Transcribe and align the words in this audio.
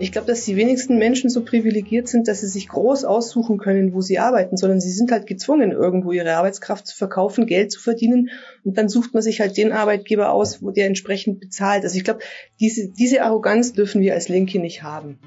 Ich 0.00 0.12
glaube, 0.12 0.28
dass 0.28 0.44
die 0.44 0.54
wenigsten 0.54 0.96
Menschen 0.98 1.28
so 1.28 1.44
privilegiert 1.44 2.06
sind, 2.06 2.28
dass 2.28 2.40
sie 2.40 2.46
sich 2.46 2.68
groß 2.68 3.04
aussuchen 3.04 3.58
können, 3.58 3.92
wo 3.92 4.00
sie 4.00 4.20
arbeiten, 4.20 4.56
sondern 4.56 4.80
sie 4.80 4.92
sind 4.92 5.10
halt 5.10 5.26
gezwungen, 5.26 5.72
irgendwo 5.72 6.12
ihre 6.12 6.36
Arbeitskraft 6.36 6.86
zu 6.86 6.96
verkaufen, 6.96 7.46
Geld 7.46 7.72
zu 7.72 7.80
verdienen 7.80 8.30
und 8.62 8.78
dann 8.78 8.88
sucht 8.88 9.12
man 9.12 9.24
sich 9.24 9.40
halt 9.40 9.56
den 9.56 9.72
Arbeitgeber 9.72 10.30
aus, 10.30 10.62
wo 10.62 10.70
der 10.70 10.86
entsprechend 10.86 11.40
bezahlt. 11.40 11.82
Also 11.82 11.96
ich 11.96 12.04
glaube, 12.04 12.20
diese, 12.60 12.88
diese 12.88 13.22
Arroganz 13.22 13.72
dürfen 13.72 14.00
wir 14.00 14.14
als 14.14 14.28
Linke 14.28 14.60
nicht 14.60 14.84
haben. 14.84 15.18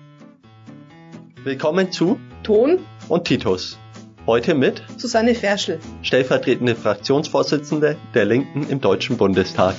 Willkommen 1.44 1.92
zu 1.92 2.18
Ton 2.44 2.80
und 3.10 3.26
Titus. 3.26 3.78
Heute 4.26 4.54
mit 4.54 4.84
Susanne 4.96 5.36
Ferschel, 5.36 5.80
stellvertretende 6.02 6.76
Fraktionsvorsitzende 6.76 7.98
der 8.14 8.24
Linken 8.24 8.70
im 8.70 8.80
Deutschen 8.80 9.17
Bundestag. 9.17 9.76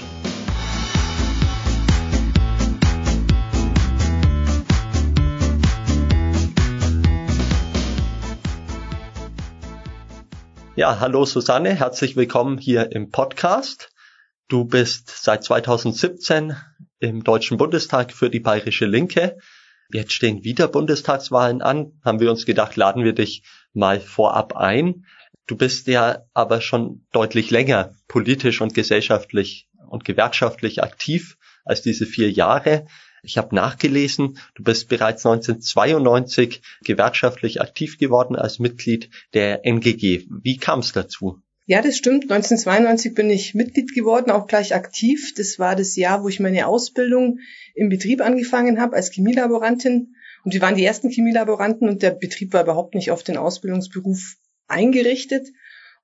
Ja, 10.75 11.01
hallo 11.01 11.27
Susanne, 11.27 11.75
herzlich 11.75 12.17
willkommen 12.17 12.57
hier 12.57 12.93
im 12.93 13.11
Podcast. 13.11 13.91
Du 14.49 14.65
bist 14.65 15.11
seit 15.23 15.45
2017 15.45 16.57
im 16.99 17.23
Deutschen 17.25 17.59
Bundestag 17.59 18.11
für 18.11 18.31
die 18.31 18.41
Bayerische 18.41 18.87
Linke. 18.87 19.37
Jetzt 19.93 20.15
stehen 20.15 20.45
wieder 20.45 20.69
Bundestagswahlen 20.69 21.61
an, 21.61 22.01
haben 22.03 22.21
wir 22.21 22.31
uns 22.31 22.47
gedacht, 22.47 22.75
laden 22.77 23.05
wir 23.05 23.13
dich 23.13 23.43
mal 23.75 24.01
vorab 24.01 24.57
ein. 24.57 25.05
Du 25.47 25.57
bist 25.57 25.89
ja 25.89 26.23
aber 26.33 26.63
schon 26.63 27.05
deutlich 27.13 27.51
länger 27.51 27.95
politisch 28.09 28.63
und 28.63 28.73
gesellschaftlich 28.73 29.69
und 29.91 30.07
gewerkschaftlich 30.07 30.83
aktiv 30.83 31.37
als 31.67 31.83
diese 31.83 32.07
vier 32.07 32.31
Jahre. 32.31 32.87
Ich 33.25 33.39
habe 33.39 33.55
nachgelesen, 33.55 34.39
du 34.57 34.65
bist 34.65 34.89
bereits 34.89 35.25
1992 35.25 36.61
gewerkschaftlich 36.83 37.61
aktiv 37.61 37.99
geworden 37.99 38.35
als 38.35 38.59
Mitglied 38.59 39.11
der 39.33 39.65
NGG. 39.65 40.27
Wie 40.43 40.57
kam 40.57 40.81
es 40.81 40.93
dazu? 40.93 41.41
Ja, 41.67 41.81
das 41.81 41.97
stimmt. 41.97 42.25
1992 42.25 43.15
bin 43.15 43.31
ich 43.31 43.55
Mitglied 43.55 43.95
geworden, 43.95 44.33
auch 44.33 44.49
gleich 44.49 44.75
aktiv. 44.75 45.35
Das 45.37 45.61
war 45.61 45.77
das 45.77 45.95
Jahr, 45.95 46.25
wo 46.25 46.29
ich 46.29 46.41
meine 46.41 46.67
Ausbildung 46.67 47.39
im 47.77 47.89
Betrieb 47.89 48.21
angefangen 48.21 48.81
habe 48.81 48.97
als 48.97 49.13
Chemielaborantin. 49.13 50.17
Und 50.45 50.53
wir 50.53 50.61
waren 50.61 50.75
die 50.75 50.85
ersten 50.85 51.09
Chemielaboranten 51.09 51.89
und 51.89 52.03
der 52.03 52.11
Betrieb 52.11 52.53
war 52.53 52.65
überhaupt 52.65 52.97
nicht 52.97 53.13
auf 53.13 53.23
den 53.23 53.37
Ausbildungsberuf 53.37 54.35
eingerichtet. 54.67 55.47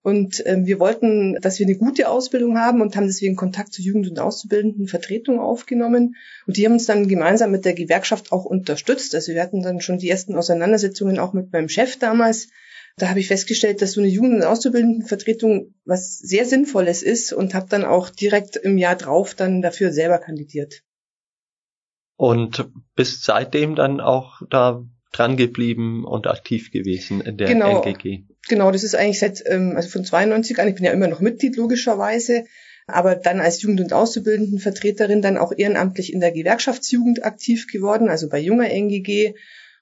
Und 0.03 0.43
ähm, 0.47 0.67
wir 0.67 0.79
wollten, 0.79 1.35
dass 1.41 1.59
wir 1.59 1.67
eine 1.67 1.77
gute 1.77 2.09
Ausbildung 2.09 2.59
haben 2.59 2.81
und 2.81 2.97
haben 2.97 3.07
deswegen 3.07 3.37
Kontakt 3.37 3.73
zur 3.73 3.85
Jugend- 3.85 4.09
und 4.09 4.21
Auszubildenden 4.21 4.87
Vertretung 4.87 5.41
aufgenommen. 5.41 6.15
Und 6.47 6.57
die 6.57 6.65
haben 6.65 6.75
uns 6.75 6.87
dann 6.87 7.09
gemeinsam 7.09 7.51
mit 7.51 7.65
der 7.65 7.75
Gewerkschaft 7.75 8.31
auch 8.31 8.45
unterstützt. 8.45 9.15
Also 9.15 9.33
wir 9.33 9.43
hatten 9.43 9.63
dann 9.63 9.81
schon 9.81 9.99
die 9.99 10.09
ersten 10.09 10.37
Auseinandersetzungen 10.37 11.19
auch 11.19 11.33
mit 11.33 11.53
meinem 11.53 11.69
Chef 11.69 11.99
damals. 11.99 12.49
Da 12.97 13.09
habe 13.09 13.21
ich 13.21 13.29
festgestellt, 13.29 13.83
dass 13.83 13.93
so 13.93 14.01
eine 14.01 14.09
Jugend- 14.09 14.35
und 14.37 14.45
Auszubildendenvertretung 14.45 15.75
was 15.85 16.19
sehr 16.19 16.45
Sinnvolles 16.45 17.03
ist 17.03 17.33
und 17.33 17.55
habe 17.55 17.67
dann 17.69 17.85
auch 17.85 18.11
direkt 18.11 18.57
im 18.57 18.79
Jahr 18.79 18.97
drauf 18.97 19.35
dann 19.35 19.63
dafür 19.63 19.93
selber 19.93 20.19
kandidiert. 20.19 20.83
Und 22.17 22.69
bist 22.97 23.25
seitdem 23.25 23.77
dann 23.77 24.01
auch 24.01 24.43
da 24.51 24.85
dran 25.13 25.37
geblieben 25.37 26.05
und 26.05 26.27
aktiv 26.27 26.73
gewesen 26.73 27.21
in 27.21 27.37
der 27.37 27.49
genau, 27.49 27.83
NGG. 27.83 28.25
Genau, 28.49 28.71
das 28.71 28.83
ist 28.83 28.95
eigentlich 28.95 29.19
seit, 29.19 29.45
ähm, 29.47 29.75
also 29.77 29.89
von 29.89 30.05
92 30.05 30.59
an, 30.59 30.69
ich 30.69 30.75
bin 30.75 30.85
ja 30.85 30.93
immer 30.93 31.09
noch 31.09 31.21
Mitglied 31.21 31.57
logischerweise, 31.57 32.45
aber 32.87 33.15
dann 33.15 33.41
als 33.41 33.61
Jugend- 33.61 33.81
und 33.81 33.93
Auszubildendenvertreterin 33.93 35.21
dann 35.21 35.37
auch 35.37 35.53
ehrenamtlich 35.57 36.13
in 36.13 36.21
der 36.21 36.33
Gewerkschaftsjugend 36.33 37.25
aktiv 37.25 37.67
geworden, 37.71 38.09
also 38.09 38.29
bei 38.29 38.39
junger 38.39 38.71
NGG 38.71 39.35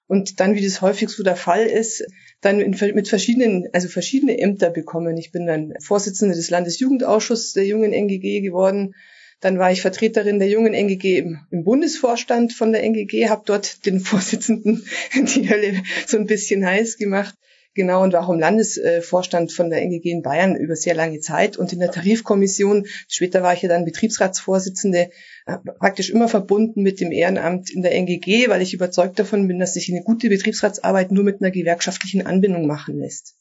und 0.09 0.41
dann, 0.41 0.55
wie 0.55 0.65
das 0.65 0.83
häufig 0.83 1.09
so 1.09 1.23
der 1.23 1.37
Fall 1.37 1.67
ist, 1.67 2.05
dann 2.41 2.61
in, 2.61 2.77
mit 2.95 3.09
verschiedenen, 3.09 3.69
also 3.73 3.89
verschiedene 3.89 4.39
Ämter 4.39 4.71
bekommen. 4.71 5.17
Ich 5.17 5.33
bin 5.33 5.47
dann 5.47 5.75
Vorsitzende 5.81 6.35
des 6.35 6.51
Landesjugendausschusses 6.51 7.53
der 7.55 7.67
jungen 7.67 7.93
NGG 7.93 8.41
geworden, 8.41 8.95
dann 9.41 9.59
war 9.59 9.71
ich 9.71 9.83
Vertreterin 9.83 10.39
der 10.39 10.49
jungen 10.49 10.75
NGG 10.75 11.19
im, 11.19 11.41
im 11.51 11.65
Bundesvorstand 11.65 12.53
von 12.53 12.73
der 12.73 12.83
NGG, 12.83 13.29
habe 13.29 13.43
dort 13.45 13.85
den 13.87 14.01
Vorsitzenden 14.01 14.85
die 15.15 15.49
Hölle 15.49 15.83
so 16.07 16.17
ein 16.17 16.27
bisschen 16.27 16.65
heiß 16.65 16.97
gemacht. 16.97 17.37
Genau, 17.77 18.03
und 18.03 18.15
war 18.15 18.27
auch 18.27 18.33
im 18.33 18.41
Landesvorstand 18.41 19.53
von 19.53 19.69
der 19.69 19.83
NGG 19.83 20.11
in 20.11 20.23
Bayern 20.23 20.57
über 20.57 20.77
sehr 20.77 20.95
lange 20.95 21.21
Zeit 21.21 21.59
und 21.59 21.75
in 21.75 21.79
der 21.79 21.91
Tarifkommission. 21.91 22.87
Später 23.07 23.43
war 23.43 23.53
ich 23.53 23.61
ja 23.61 23.69
dann 23.69 23.85
Betriebsratsvorsitzende, 23.85 25.11
äh, 25.45 25.59
praktisch 25.79 26.09
immer 26.09 26.27
verbunden 26.27 26.83
mit 26.83 27.01
dem 27.01 27.13
Ehrenamt 27.13 27.69
in 27.69 27.83
der 27.83 27.95
NGG, 27.95 28.49
weil 28.49 28.63
ich 28.63 28.73
überzeugt 28.73 29.19
davon 29.19 29.47
bin, 29.47 29.59
dass 29.59 29.75
sich 29.75 29.93
eine 29.93 30.03
gute 30.03 30.31
Betriebsratsarbeit 30.31 31.13
nur 31.13 31.23
mit 31.23 31.43
einer 31.43 31.51
gewerkschaftlichen 31.51 32.27
Anbindung 32.27 32.67
machen 32.67 32.99
lässt. 32.99 33.35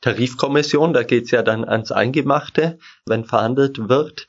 Tarifkommission, 0.00 0.92
da 0.92 1.02
geht's 1.02 1.32
ja 1.32 1.42
dann 1.42 1.64
ans 1.64 1.90
Eingemachte, 1.90 2.78
wenn 3.06 3.24
verhandelt 3.24 3.88
wird 3.88 4.28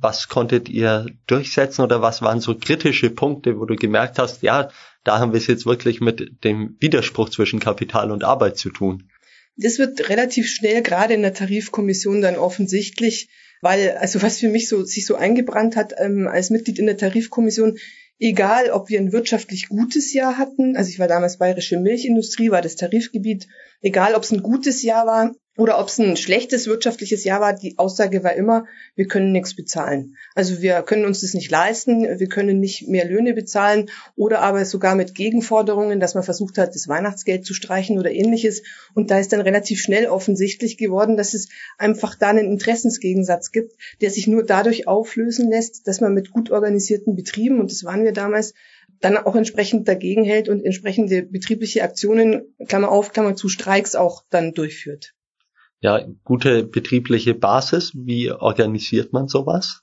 was 0.00 0.28
konntet 0.28 0.68
ihr 0.68 1.06
durchsetzen 1.26 1.82
oder 1.82 2.02
was 2.02 2.22
waren 2.22 2.40
so 2.40 2.54
kritische 2.54 3.10
Punkte, 3.10 3.58
wo 3.58 3.64
du 3.64 3.76
gemerkt 3.76 4.18
hast, 4.18 4.42
ja, 4.42 4.70
da 5.04 5.18
haben 5.18 5.32
wir 5.32 5.38
es 5.38 5.46
jetzt 5.46 5.66
wirklich 5.66 6.00
mit 6.00 6.44
dem 6.44 6.76
Widerspruch 6.80 7.30
zwischen 7.30 7.60
Kapital 7.60 8.10
und 8.10 8.24
Arbeit 8.24 8.56
zu 8.56 8.70
tun? 8.70 9.10
Das 9.56 9.78
wird 9.78 10.08
relativ 10.08 10.48
schnell 10.48 10.82
gerade 10.82 11.14
in 11.14 11.22
der 11.22 11.34
Tarifkommission 11.34 12.22
dann 12.22 12.36
offensichtlich, 12.36 13.28
weil 13.60 13.96
also 13.98 14.22
was 14.22 14.38
für 14.38 14.48
mich 14.48 14.68
so 14.68 14.84
sich 14.84 15.06
so 15.06 15.14
eingebrannt 15.14 15.76
hat 15.76 15.92
ähm, 15.98 16.26
als 16.26 16.50
Mitglied 16.50 16.78
in 16.78 16.86
der 16.86 16.96
Tarifkommission, 16.96 17.78
egal 18.18 18.70
ob 18.70 18.88
wir 18.88 18.98
ein 18.98 19.12
wirtschaftlich 19.12 19.68
gutes 19.68 20.12
Jahr 20.14 20.38
hatten, 20.38 20.76
also 20.76 20.88
ich 20.90 20.98
war 20.98 21.08
damals 21.08 21.38
bayerische 21.38 21.78
Milchindustrie, 21.78 22.50
war 22.50 22.62
das 22.62 22.76
Tarifgebiet, 22.76 23.46
egal 23.82 24.14
ob 24.14 24.22
es 24.22 24.32
ein 24.32 24.42
gutes 24.42 24.82
Jahr 24.82 25.06
war 25.06 25.34
oder 25.58 25.78
ob 25.78 25.88
es 25.88 25.98
ein 25.98 26.16
schlechtes 26.16 26.66
wirtschaftliches 26.66 27.24
Jahr 27.24 27.42
war, 27.42 27.52
die 27.52 27.76
Aussage 27.76 28.24
war 28.24 28.32
immer, 28.32 28.64
wir 28.94 29.06
können 29.06 29.32
nichts 29.32 29.54
bezahlen. 29.54 30.16
Also 30.34 30.62
wir 30.62 30.80
können 30.80 31.04
uns 31.04 31.20
das 31.20 31.34
nicht 31.34 31.50
leisten, 31.50 32.18
wir 32.18 32.28
können 32.28 32.58
nicht 32.58 32.88
mehr 32.88 33.04
Löhne 33.04 33.34
bezahlen 33.34 33.90
oder 34.16 34.40
aber 34.40 34.64
sogar 34.64 34.94
mit 34.94 35.14
Gegenforderungen, 35.14 36.00
dass 36.00 36.14
man 36.14 36.22
versucht 36.22 36.56
hat, 36.56 36.74
das 36.74 36.88
Weihnachtsgeld 36.88 37.44
zu 37.44 37.52
streichen 37.52 37.98
oder 37.98 38.10
ähnliches. 38.10 38.62
Und 38.94 39.10
da 39.10 39.18
ist 39.18 39.34
dann 39.34 39.42
relativ 39.42 39.82
schnell 39.82 40.06
offensichtlich 40.06 40.78
geworden, 40.78 41.18
dass 41.18 41.34
es 41.34 41.48
einfach 41.76 42.14
da 42.14 42.30
einen 42.30 42.50
Interessensgegensatz 42.50 43.52
gibt, 43.52 43.74
der 44.00 44.10
sich 44.10 44.26
nur 44.26 44.44
dadurch 44.44 44.88
auflösen 44.88 45.50
lässt, 45.50 45.86
dass 45.86 46.00
man 46.00 46.14
mit 46.14 46.30
gut 46.30 46.50
organisierten 46.50 47.14
Betrieben, 47.14 47.60
und 47.60 47.70
das 47.70 47.84
waren 47.84 48.04
wir 48.04 48.12
damals, 48.12 48.54
dann 49.00 49.18
auch 49.18 49.36
entsprechend 49.36 49.86
dagegen 49.86 50.24
hält 50.24 50.48
und 50.48 50.64
entsprechende 50.64 51.24
betriebliche 51.24 51.82
Aktionen, 51.82 52.54
Klammer 52.68 52.90
auf, 52.90 53.12
Klammer 53.12 53.36
zu, 53.36 53.50
Streiks 53.50 53.96
auch 53.96 54.24
dann 54.30 54.54
durchführt 54.54 55.12
ja, 55.82 56.06
gute 56.24 56.64
betriebliche 56.64 57.34
Basis. 57.34 57.92
Wie 57.94 58.30
organisiert 58.30 59.12
man 59.12 59.28
sowas? 59.28 59.82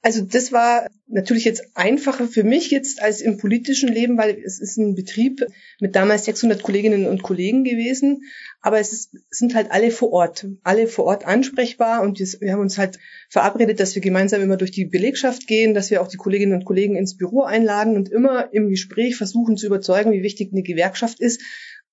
Also 0.00 0.22
das 0.22 0.52
war 0.52 0.86
natürlich 1.08 1.44
jetzt 1.44 1.64
einfacher 1.74 2.28
für 2.28 2.44
mich 2.44 2.70
jetzt 2.70 3.02
als 3.02 3.20
im 3.20 3.36
politischen 3.36 3.88
Leben, 3.88 4.16
weil 4.16 4.38
es 4.44 4.60
ist 4.60 4.76
ein 4.76 4.94
Betrieb 4.94 5.44
mit 5.80 5.96
damals 5.96 6.24
600 6.26 6.62
Kolleginnen 6.62 7.06
und 7.06 7.24
Kollegen 7.24 7.64
gewesen, 7.64 8.22
aber 8.60 8.78
es, 8.78 8.92
ist, 8.92 9.16
sind 9.28 9.56
halt 9.56 9.72
alle 9.72 9.90
vor 9.90 10.12
Ort, 10.12 10.46
alle 10.62 10.86
vor 10.86 11.06
Ort 11.06 11.26
ansprechbar 11.26 12.02
und 12.02 12.20
wir 12.20 12.52
haben 12.52 12.60
uns 12.60 12.78
halt 12.78 13.00
verabredet, 13.28 13.80
dass 13.80 13.96
wir 13.96 14.02
gemeinsam 14.02 14.40
immer 14.40 14.56
durch 14.56 14.70
die 14.70 14.84
Belegschaft 14.84 15.48
gehen, 15.48 15.74
dass 15.74 15.90
wir 15.90 16.00
auch 16.00 16.08
die 16.08 16.16
Kolleginnen 16.16 16.54
und 16.54 16.64
Kollegen 16.64 16.94
ins 16.94 17.16
Büro 17.16 17.42
einladen 17.42 17.96
und 17.96 18.08
immer 18.08 18.52
im 18.52 18.68
Gespräch 18.68 19.16
versuchen 19.16 19.56
zu 19.56 19.66
überzeugen, 19.66 20.12
wie 20.12 20.22
wichtig 20.22 20.52
eine 20.52 20.62
Gewerkschaft 20.62 21.18
ist, 21.18 21.42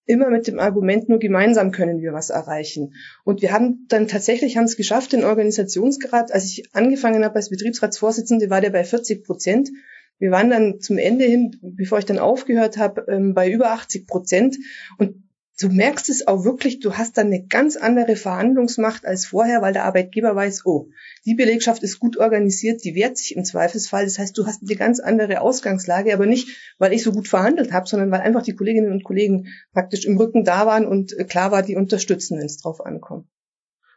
immer 0.06 0.30
mit 0.30 0.48
dem 0.48 0.60
Argument, 0.60 1.10
nur 1.10 1.20
gemeinsam 1.20 1.72
können 1.72 2.02
wir 2.02 2.14
was 2.14 2.30
erreichen. 2.30 2.94
Und 3.24 3.42
wir 3.42 3.52
haben 3.52 3.86
dann 3.88 4.08
tatsächlich 4.08 4.58
haben 4.58 4.66
es 4.66 4.78
geschafft, 4.78 5.14
den 5.14 5.24
Organisationsgrad, 5.24 6.32
als 6.32 6.46
ich 6.46 6.70
angefangen 6.74 7.24
habe 7.24 7.36
als 7.36 7.50
Betriebsratsvorsitzende, 7.50 8.50
war 8.50 8.62
der 8.62 8.70
bei 8.70 8.84
40 8.84 9.24
Prozent. 9.24 9.70
Wir 10.18 10.32
waren 10.32 10.50
dann 10.50 10.80
zum 10.80 10.98
Ende 10.98 11.26
hin, 11.26 11.58
bevor 11.62 12.00
ich 12.00 12.06
dann 12.06 12.20
aufgehört 12.20 12.78
habe, 12.78 13.06
ähm, 13.10 13.34
bei 13.34 13.52
über 13.52 13.72
80 13.72 14.08
Prozent. 14.08 14.58
Und 14.98 15.25
du 15.60 15.70
merkst 15.70 16.10
es 16.10 16.28
auch 16.28 16.44
wirklich, 16.44 16.80
du 16.80 16.94
hast 16.94 17.18
dann 17.18 17.28
eine 17.28 17.46
ganz 17.46 17.78
andere 17.78 18.16
Verhandlungsmacht 18.16 19.06
als 19.06 19.26
vorher, 19.26 19.62
weil 19.62 19.74
der 19.74 19.86
Arbeitgeber 19.86 20.36
weiß, 20.36 20.66
oh, 20.66 20.90
die 21.26 21.36
Belegschaft 21.36 21.84
ist 21.84 22.00
gut 22.00 22.18
organisiert, 22.18 22.84
die 22.84 22.96
wehrt 22.96 23.18
sich 23.18 23.36
im 23.36 23.46
Zweifelsfall. 23.46 24.06
Das 24.06 24.20
heißt, 24.20 24.38
du 24.38 24.46
hast 24.46 24.64
eine 24.64 24.76
ganz 24.76 25.00
andere 25.00 25.42
Ausgangslage, 25.42 26.14
aber 26.14 26.26
nicht, 26.26 26.50
weil 26.78 26.94
ich 26.94 27.04
so 27.04 27.12
gut 27.12 27.28
verhandelt 27.28 27.72
habe, 27.72 27.88
sondern 27.88 28.12
weil 28.12 28.22
einfach 28.22 28.44
die 28.44 28.56
Kolleginnen 28.56 28.92
und 28.92 29.04
Kollegen 29.04 29.48
praktisch 29.74 30.06
im 30.06 30.18
Rücken 30.18 30.44
da 30.44 30.66
waren 30.66 30.86
und 30.86 31.18
äh, 31.18 31.24
klar 31.24 31.52
war, 31.52 31.64
die 31.64 31.76
unterstützen, 31.76 32.38
wenn 32.38 32.46
es 32.46 32.58
drauf 32.58 32.86
ankommt. 32.86 33.28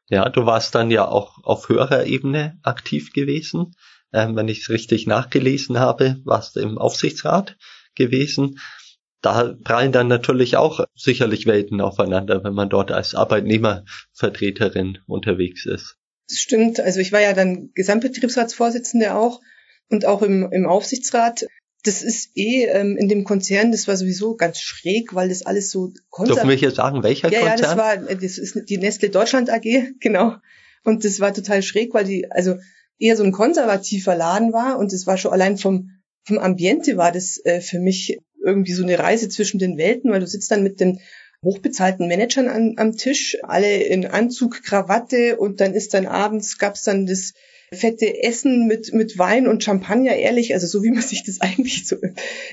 Ja, 0.09 0.29
du 0.31 0.47
warst 0.47 0.75
dann 0.75 0.91
ja 0.91 1.07
auch 1.07 1.45
auf 1.45 1.69
höherer 1.69 2.07
Ebene 2.07 2.59
aktiv 2.63 3.13
gewesen. 3.13 3.75
Ähm, 4.11 4.37
wenn 4.37 4.49
ich 4.49 4.61
es 4.61 4.71
richtig 4.71 5.07
nachgelesen 5.07 5.79
habe, 5.79 6.17
warst 6.25 6.57
du 6.57 6.61
im 6.61 6.79
Aufsichtsrat 6.79 7.59
gewesen 7.95 8.59
da 9.21 9.55
prallen 9.65 9.93
dann 9.93 10.09
natürlich 10.09 10.57
auch 10.57 10.85
sicherlich 10.95 11.47
Welten 11.47 11.81
aufeinander, 11.81 12.45
wenn 12.45 12.55
man 12.55 12.69
dort 12.69 12.93
als 12.93 13.15
Arbeitnehmervertreterin 13.15 14.99
unterwegs 15.07 15.67
ist. 15.67 15.97
Das 16.29 16.39
stimmt. 16.39 16.81
Also 16.81 17.01
ich 17.01 17.13
war 17.13 17.21
ja 17.21 17.33
dann 17.33 17.71
Gesamtbetriebsratsvorsitzende 17.75 19.15
auch 19.15 19.41
und 19.89 20.05
auch 20.05 20.23
im, 20.23 20.51
im 20.53 20.67
Aufsichtsrat. 20.67 21.47
das 21.85 22.03
ist 22.03 22.37
eh 22.37 22.67
ähm, 22.67 22.97
in 22.97 23.09
dem 23.09 23.25
Konzern, 23.25 23.73
das 23.73 23.89
war 23.89 23.97
sowieso 23.97 24.37
ganz 24.37 24.61
schräg, 24.61 25.15
weil 25.15 25.31
das 25.31 25.43
alles 25.43 25.71
so 25.71 25.93
konservativ. 26.11 26.43
Dürfen 26.43 26.51
wir 26.51 26.57
hier 26.57 26.71
sagen, 26.71 27.03
welcher 27.03 27.33
ja, 27.33 27.41
Konzern? 27.41 27.59
Ja, 27.59 27.97
das 27.97 28.09
war, 28.09 28.15
das 28.15 28.39
ist 28.39 28.69
die 28.69 28.79
Nestle 28.79 29.11
Deutschland 29.11 29.51
AG, 29.51 29.63
genau. 30.01 30.37
Und 30.85 31.05
das 31.05 31.21
war 31.21 31.35
total 31.35 31.63
schräg, 31.63 31.95
weil 31.95 32.05
die, 32.05 32.31
also 32.31 32.57
eher 32.99 33.17
so 33.17 33.25
ein 33.25 33.33
konservativer 33.33 34.15
Laden 34.15 34.53
war 34.53 34.79
und 34.79 34.93
das 34.93 35.07
war 35.07 35.17
schon 35.17 35.33
allein 35.33 35.57
vom, 35.57 35.91
vom 36.25 36.39
Ambiente 36.39 36.97
war 36.97 37.13
das 37.13 37.41
äh, 37.45 37.61
für 37.61 37.79
mich 37.79 38.19
irgendwie 38.49 38.73
so 38.73 38.83
eine 38.83 38.99
Reise 38.99 39.29
zwischen 39.29 39.59
den 39.59 39.77
Welten, 39.77 40.11
weil 40.11 40.21
du 40.21 40.27
sitzt 40.27 40.51
dann 40.51 40.63
mit 40.63 40.81
den 40.81 41.01
hochbezahlten 41.43 42.09
Managern 42.09 42.49
an, 42.49 42.75
am 42.79 42.97
Tisch, 42.97 43.39
alle 43.43 43.83
in 43.83 44.07
Anzug, 44.07 44.63
Krawatte 44.63 45.37
und 45.37 45.61
dann 45.61 45.75
ist 45.75 45.95
dann 45.95 46.07
abends, 46.07 46.59
gab's 46.59 46.83
dann 46.83 47.07
das 47.07 47.35
fette 47.73 48.23
Essen 48.23 48.67
mit, 48.67 48.93
mit 48.93 49.19
Wein 49.19 49.47
und 49.47 49.63
Champagner, 49.63 50.17
ehrlich, 50.17 50.55
also 50.55 50.67
so 50.67 50.83
wie 50.83 50.91
man 50.91 51.03
sich 51.07 51.25
das 51.25 51.41
eigentlich 51.41 51.87
so 51.87 51.97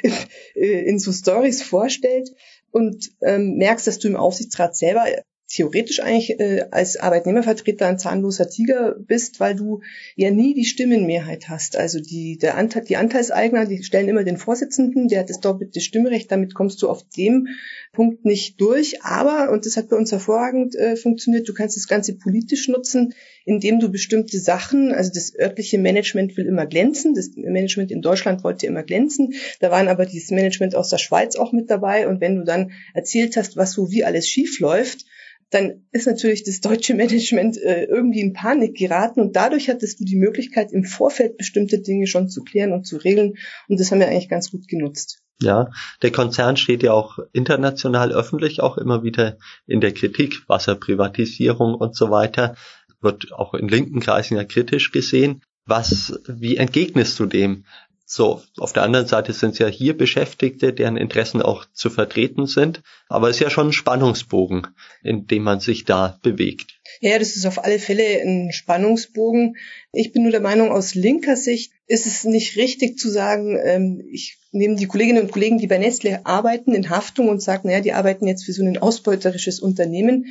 in, 0.03 0.13
in 0.53 0.99
so 0.99 1.11
Stories 1.11 1.61
vorstellt. 1.61 2.29
Und 2.71 3.11
ähm, 3.21 3.55
merkst, 3.55 3.87
dass 3.87 3.99
du 3.99 4.09
im 4.09 4.17
Aufsichtsrat 4.17 4.75
selber 4.75 5.05
theoretisch 5.55 6.01
eigentlich 6.01 6.39
äh, 6.39 6.65
als 6.71 6.97
Arbeitnehmervertreter 6.97 7.87
ein 7.87 7.97
zahnloser 7.97 8.49
Tiger 8.49 8.95
bist, 8.99 9.39
weil 9.39 9.55
du 9.55 9.81
ja 10.15 10.29
nie 10.29 10.53
die 10.53 10.65
Stimmenmehrheit 10.65 11.47
hast. 11.47 11.77
Also 11.77 11.99
die, 11.99 12.37
der 12.37 12.57
Anteil, 12.57 12.83
die 12.83 12.97
Anteilseigner, 12.97 13.65
die 13.65 13.81
stellen 13.83 14.09
immer 14.09 14.25
den 14.25 14.37
Vorsitzenden, 14.37 15.07
der 15.07 15.21
hat 15.21 15.29
das 15.29 15.39
doppelte 15.39 15.79
Stimmrecht, 15.79 16.29
damit 16.31 16.53
kommst 16.53 16.81
du 16.81 16.89
auf 16.89 17.03
dem 17.15 17.47
Punkt 17.93 18.25
nicht 18.25 18.59
durch. 18.59 19.01
Aber, 19.03 19.51
und 19.51 19.65
das 19.65 19.77
hat 19.77 19.89
bei 19.89 19.95
uns 19.95 20.11
hervorragend 20.11 20.75
äh, 20.75 20.97
funktioniert, 20.97 21.47
du 21.47 21.53
kannst 21.53 21.77
das 21.77 21.87
Ganze 21.87 22.15
politisch 22.15 22.67
nutzen, 22.67 23.13
indem 23.45 23.79
du 23.79 23.89
bestimmte 23.89 24.39
Sachen, 24.39 24.91
also 24.91 25.11
das 25.13 25.33
örtliche 25.39 25.77
Management 25.77 26.35
will 26.35 26.47
immer 26.47 26.65
glänzen, 26.65 27.13
das 27.13 27.31
Management 27.35 27.91
in 27.91 28.01
Deutschland 28.01 28.43
wollte 28.43 28.65
immer 28.65 28.83
glänzen, 28.83 29.35
da 29.61 29.71
waren 29.71 29.87
aber 29.87 30.05
dieses 30.05 30.31
Management 30.31 30.75
aus 30.75 30.89
der 30.89 30.97
Schweiz 30.97 31.37
auch 31.37 31.53
mit 31.53 31.69
dabei 31.69 32.07
und 32.07 32.19
wenn 32.19 32.35
du 32.35 32.43
dann 32.43 32.71
erzählt 32.93 33.37
hast, 33.37 33.55
was 33.55 33.71
so 33.71 33.91
wie 33.91 34.03
alles 34.03 34.27
schief 34.27 34.59
läuft, 34.59 35.05
dann 35.51 35.85
ist 35.91 36.07
natürlich 36.07 36.43
das 36.43 36.59
deutsche 36.59 36.93
Management 36.93 37.57
äh, 37.57 37.83
irgendwie 37.85 38.21
in 38.21 38.33
Panik 38.33 38.75
geraten 38.75 39.21
und 39.21 39.35
dadurch 39.35 39.69
hattest 39.69 39.99
du 39.99 40.03
die 40.03 40.15
Möglichkeit, 40.15 40.71
im 40.71 40.83
Vorfeld 40.83 41.37
bestimmte 41.37 41.79
Dinge 41.79 42.07
schon 42.07 42.29
zu 42.29 42.43
klären 42.43 42.73
und 42.73 42.85
zu 42.85 42.97
regeln 42.97 43.35
und 43.67 43.79
das 43.79 43.91
haben 43.91 43.99
wir 43.99 44.07
eigentlich 44.07 44.29
ganz 44.29 44.51
gut 44.51 44.67
genutzt. 44.67 45.21
Ja, 45.41 45.69
der 46.01 46.11
Konzern 46.11 46.55
steht 46.55 46.81
ja 46.81 46.93
auch 46.93 47.19
international 47.33 48.13
öffentlich 48.13 48.61
auch 48.61 48.77
immer 48.77 49.03
wieder 49.03 49.37
in 49.67 49.81
der 49.81 49.93
Kritik, 49.93 50.47
Wasserprivatisierung 50.47 51.75
und 51.75 51.95
so 51.95 52.09
weiter, 52.09 52.55
wird 53.01 53.33
auch 53.33 53.53
in 53.53 53.67
linken 53.67 53.99
Kreisen 53.99 54.37
ja 54.37 54.45
kritisch 54.45 54.91
gesehen. 54.91 55.41
Was, 55.67 56.19
wie 56.27 56.57
entgegnest 56.57 57.19
du 57.19 57.25
dem? 57.25 57.65
So, 58.07 58.43
auf 58.57 58.71
der 58.71 58.83
anderen 58.83 59.07
Seite 59.07 59.33
sind 59.33 59.53
es 59.53 59.59
ja 59.59 59.67
hier 59.67 59.97
Beschäftigte, 59.97 60.73
deren 60.73 60.95
Interessen 60.95 61.41
auch 61.41 61.65
zu 61.73 61.89
vertreten 61.89 62.45
sind. 62.45 62.83
Aber 63.09 63.29
es 63.29 63.37
ist 63.37 63.41
ja 63.41 63.49
schon 63.49 63.69
ein 63.69 63.73
Spannungsbogen, 63.73 64.67
in 65.01 65.25
dem 65.25 65.41
man 65.41 65.59
sich 65.59 65.85
da 65.85 66.19
bewegt. 66.21 66.79
Ja, 67.01 67.17
das 67.17 67.35
ist 67.35 67.47
auf 67.47 67.63
alle 67.63 67.79
Fälle 67.79 68.21
ein 68.21 68.51
Spannungsbogen. 68.51 69.57
Ich 69.91 70.13
bin 70.13 70.21
nur 70.21 70.31
der 70.31 70.41
Meinung, 70.41 70.71
aus 70.71 70.93
linker 70.93 71.35
Sicht 71.35 71.71
ist 71.87 72.05
es 72.05 72.23
nicht 72.23 72.57
richtig 72.57 72.99
zu 72.99 73.09
sagen, 73.09 73.59
ähm, 73.63 74.07
ich 74.11 74.37
nehme 74.51 74.75
die 74.75 74.87
Kolleginnen 74.87 75.23
und 75.23 75.31
Kollegen, 75.31 75.57
die 75.57 75.67
bei 75.67 75.79
Nestle 75.79 76.25
arbeiten, 76.25 76.73
in 76.73 76.89
Haftung 76.89 77.27
und 77.27 77.41
sage, 77.41 77.67
naja, 77.67 77.81
die 77.81 77.93
arbeiten 77.93 78.27
jetzt 78.27 78.45
für 78.45 78.53
so 78.53 78.63
ein 78.63 78.77
ausbeuterisches 78.77 79.59
Unternehmen 79.59 80.27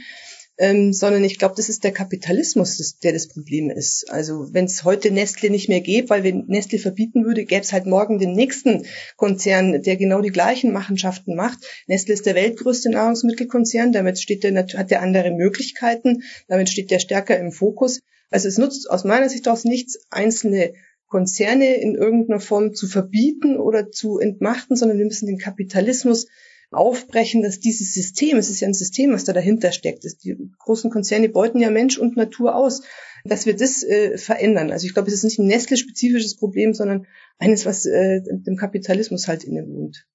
ähm, 0.56 0.93
sondern 0.93 1.25
ich 1.25 1.39
glaube, 1.39 1.55
das 1.56 1.69
ist 1.69 1.83
der 1.83 1.93
Kapitalismus, 1.93 2.79
das, 2.79 2.99
der 2.99 3.12
das 3.12 3.29
Problem 3.29 3.71
ist. 3.71 4.11
Also 4.11 4.53
wenn 4.53 4.67
es 4.67 4.85
heute 4.85 5.11
Nestle 5.11 5.51
nicht 5.51 5.69
mehr 5.69 5.81
gäbe, 5.81 6.11
weil 6.11 6.23
wenn 6.23 6.45
Nestle 6.47 6.79
verbieten 6.79 7.25
würde, 7.25 7.45
gäbe 7.45 7.62
es 7.62 7.73
halt 7.73 7.87
morgen 7.87 8.19
den 8.19 8.33
nächsten 8.33 8.87
Konzern, 9.17 9.83
der 9.83 9.97
genau 9.97 10.21
die 10.21 10.31
gleichen 10.31 10.73
Machenschaften 10.73 11.35
macht. 11.35 11.59
Nestle 11.87 12.15
ist 12.15 12.27
der 12.27 12.37
weltgrößte 12.37 12.91
Nahrungsmittelkonzern, 12.91 13.93
damit 13.93 14.21
steht 14.21 14.45
der, 14.45 14.55
hat 14.55 14.91
der 14.91 15.03
andere 15.03 15.33
Möglichkeiten, 15.33 16.23
damit 16.47 16.69
steht 16.69 16.91
der 16.91 17.01
stärker 17.01 17.39
im 17.39 17.51
Fokus. 17.51 18.01
Also 18.31 18.49
es 18.49 18.59
nutzt 18.59 18.91
aus 18.91 19.05
meiner 19.05 19.29
Sicht 19.29 19.49
aus 19.49 19.65
nichts, 19.65 20.06
einzelne 20.11 20.75
Konzerne 21.09 21.77
in 21.77 21.95
irgendeiner 21.95 22.41
Form 22.41 22.75
zu 22.75 22.89
verbieten 22.89 23.56
oder 23.56 23.91
zu 23.91 24.19
entmachten, 24.19 24.77
sondern 24.77 24.99
wir 24.99 25.05
müssen 25.05 25.27
den 25.27 25.39
Kapitalismus 25.39 26.27
aufbrechen, 26.75 27.43
dass 27.43 27.61
dieses 27.61 27.94
System, 27.94 28.37
es 28.37 28.50
ist 28.50 28.61
ja 28.61 28.69
ein 28.69 28.75
System, 28.75 29.12
was 29.12 29.25
da 29.25 29.32
dahinter 29.32 29.73
steckt, 29.73 30.05
die 30.25 30.37
großen 30.59 30.91
Konzerne 30.91 31.29
beuten 31.29 31.61
ja 31.61 31.71
Mensch 31.71 31.99
und 31.99 32.17
Natur 32.17 32.55
aus, 32.55 32.82
dass 33.25 33.47
wir 33.47 33.56
das 33.56 33.82
äh, 33.82 34.19
verändern. 34.19 34.71
Also 34.71 34.87
ich 34.87 34.94
glaube, 34.94 35.09
es 35.09 35.15
ist 35.15 35.25
nicht 35.25 35.38
ein 35.38 35.47
Nestle-spezifisches 35.47 36.37
Problem, 36.37 36.75
sondern 36.75 37.06
eines, 37.38 37.65
was 37.65 37.87
äh, 37.87 38.21
dem 38.23 38.56
Kapitalismus 38.56 39.29
halt 39.29 39.44
innewohnt. 39.44 40.06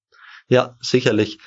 Ja, 0.48 0.76
sicherlich. 0.80 1.38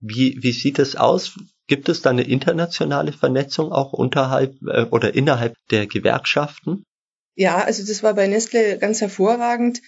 Wie, 0.00 0.38
wie 0.42 0.52
sieht 0.52 0.78
es 0.78 0.96
aus? 0.96 1.38
Gibt 1.66 1.88
es 1.88 2.02
da 2.02 2.10
eine 2.10 2.22
internationale 2.22 3.12
Vernetzung 3.12 3.72
auch 3.72 3.92
unterhalb 3.92 4.54
äh, 4.62 4.84
oder 4.84 5.14
innerhalb 5.14 5.54
der 5.70 5.86
Gewerkschaften? 5.86 6.84
Ja, 7.34 7.64
also 7.64 7.84
das 7.86 8.02
war 8.02 8.14
bei 8.14 8.26
Nestle 8.26 8.78
ganz 8.78 9.00
hervorragend. 9.00 9.80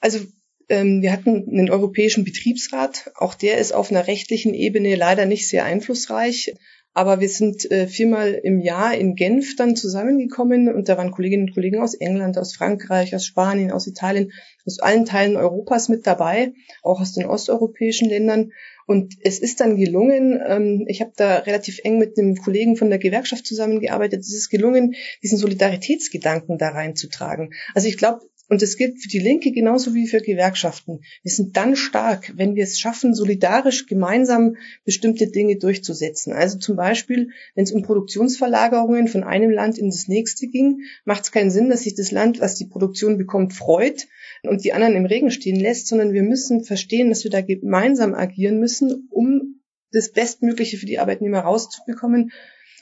Also 0.00 0.20
wir 0.68 1.12
hatten 1.12 1.48
einen 1.48 1.70
europäischen 1.70 2.24
Betriebsrat. 2.24 3.10
Auch 3.16 3.34
der 3.34 3.58
ist 3.58 3.72
auf 3.72 3.90
einer 3.90 4.06
rechtlichen 4.06 4.54
Ebene 4.54 4.94
leider 4.94 5.26
nicht 5.26 5.48
sehr 5.48 5.64
einflussreich. 5.64 6.54
Aber 6.96 7.18
wir 7.18 7.28
sind 7.28 7.68
äh, 7.72 7.88
viermal 7.88 8.32
im 8.32 8.60
Jahr 8.60 8.94
in 8.94 9.16
Genf 9.16 9.56
dann 9.56 9.74
zusammengekommen 9.74 10.72
und 10.72 10.88
da 10.88 10.96
waren 10.96 11.10
Kolleginnen 11.10 11.48
und 11.48 11.54
Kollegen 11.54 11.80
aus 11.80 11.94
England, 11.94 12.38
aus 12.38 12.54
Frankreich, 12.54 13.16
aus 13.16 13.26
Spanien, 13.26 13.72
aus 13.72 13.88
Italien, 13.88 14.30
aus 14.64 14.78
allen 14.78 15.04
Teilen 15.04 15.36
Europas 15.36 15.88
mit 15.88 16.06
dabei, 16.06 16.52
auch 16.82 17.00
aus 17.00 17.12
den 17.12 17.26
osteuropäischen 17.26 18.08
Ländern. 18.08 18.52
Und 18.86 19.14
es 19.22 19.40
ist 19.40 19.58
dann 19.58 19.76
gelungen, 19.76 20.40
ähm, 20.46 20.84
ich 20.86 21.00
habe 21.00 21.10
da 21.16 21.38
relativ 21.38 21.80
eng 21.82 21.98
mit 21.98 22.16
einem 22.16 22.36
Kollegen 22.36 22.76
von 22.76 22.90
der 22.90 23.00
Gewerkschaft 23.00 23.44
zusammengearbeitet, 23.44 24.20
es 24.20 24.32
ist 24.32 24.50
gelungen, 24.50 24.94
diesen 25.20 25.38
Solidaritätsgedanken 25.38 26.58
da 26.58 26.68
reinzutragen. 26.68 27.54
Also 27.74 27.88
ich 27.88 27.96
glaube, 27.96 28.20
und 28.54 28.62
das 28.62 28.76
gilt 28.76 29.02
für 29.02 29.08
die 29.08 29.18
Linke 29.18 29.50
genauso 29.50 29.94
wie 29.94 30.06
für 30.06 30.20
Gewerkschaften. 30.20 31.00
Wir 31.24 31.32
sind 31.32 31.56
dann 31.56 31.74
stark, 31.74 32.32
wenn 32.36 32.54
wir 32.54 32.62
es 32.62 32.78
schaffen, 32.78 33.12
solidarisch 33.12 33.86
gemeinsam 33.86 34.54
bestimmte 34.84 35.26
Dinge 35.26 35.56
durchzusetzen. 35.56 36.32
Also 36.32 36.58
zum 36.58 36.76
Beispiel, 36.76 37.30
wenn 37.56 37.64
es 37.64 37.72
um 37.72 37.82
Produktionsverlagerungen 37.82 39.08
von 39.08 39.24
einem 39.24 39.50
Land 39.50 39.76
in 39.76 39.90
das 39.90 40.06
nächste 40.06 40.46
ging, 40.46 40.82
macht 41.04 41.24
es 41.24 41.32
keinen 41.32 41.50
Sinn, 41.50 41.68
dass 41.68 41.82
sich 41.82 41.96
das 41.96 42.12
Land, 42.12 42.38
was 42.38 42.54
die 42.54 42.66
Produktion 42.66 43.18
bekommt, 43.18 43.54
freut 43.54 44.06
und 44.44 44.62
die 44.62 44.72
anderen 44.72 44.94
im 44.94 45.06
Regen 45.06 45.32
stehen 45.32 45.58
lässt, 45.58 45.88
sondern 45.88 46.12
wir 46.12 46.22
müssen 46.22 46.62
verstehen, 46.62 47.08
dass 47.08 47.24
wir 47.24 47.32
da 47.32 47.40
gemeinsam 47.40 48.14
agieren 48.14 48.60
müssen, 48.60 49.08
um 49.10 49.60
das 49.90 50.12
Bestmögliche 50.12 50.76
für 50.76 50.86
die 50.86 51.00
Arbeitnehmer 51.00 51.40
rauszubekommen 51.40 52.30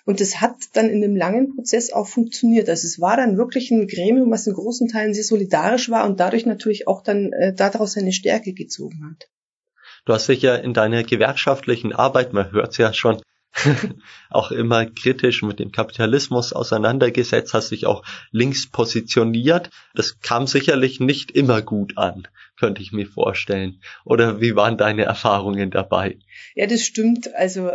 und 0.04 0.20
das 0.20 0.40
hat 0.40 0.56
dann 0.74 0.88
in 0.88 1.00
dem 1.00 1.16
langen 1.16 1.54
Prozess 1.54 1.92
auch 1.92 2.08
funktioniert. 2.08 2.68
Also 2.68 2.86
es 2.86 3.00
war 3.00 3.16
dann 3.16 3.36
wirklich 3.36 3.70
ein 3.70 3.86
Gremium, 3.86 4.30
was 4.30 4.46
in 4.46 4.54
großen 4.54 4.88
Teilen 4.88 5.14
sehr 5.14 5.24
solidarisch 5.24 5.90
war 5.90 6.04
und 6.04 6.18
dadurch 6.20 6.46
natürlich 6.46 6.88
auch 6.88 7.02
dann 7.02 7.32
äh, 7.32 7.54
daraus 7.54 7.92
seine 7.92 8.12
Stärke 8.12 8.52
gezogen 8.52 9.10
hat. 9.10 9.28
Du 10.04 10.12
hast 10.12 10.28
dich 10.28 10.42
ja 10.42 10.56
in 10.56 10.74
deiner 10.74 11.04
gewerkschaftlichen 11.04 11.92
Arbeit, 11.92 12.32
man 12.32 12.50
hört 12.50 12.72
es 12.72 12.78
ja 12.78 12.92
schon, 12.92 13.22
auch 14.30 14.50
immer 14.50 14.86
kritisch 14.86 15.42
mit 15.42 15.58
dem 15.58 15.72
Kapitalismus 15.72 16.52
auseinandergesetzt, 16.52 17.54
hast 17.54 17.70
dich 17.70 17.86
auch 17.86 18.02
links 18.30 18.68
positioniert. 18.68 19.70
Das 19.94 20.20
kam 20.20 20.46
sicherlich 20.46 21.00
nicht 21.00 21.30
immer 21.30 21.62
gut 21.62 21.98
an, 21.98 22.26
könnte 22.58 22.82
ich 22.82 22.92
mir 22.92 23.06
vorstellen. 23.06 23.80
Oder 24.04 24.40
wie 24.40 24.56
waren 24.56 24.78
deine 24.78 25.04
Erfahrungen 25.04 25.70
dabei? 25.70 26.18
Ja, 26.54 26.66
das 26.66 26.82
stimmt. 26.82 27.32
Also 27.34 27.72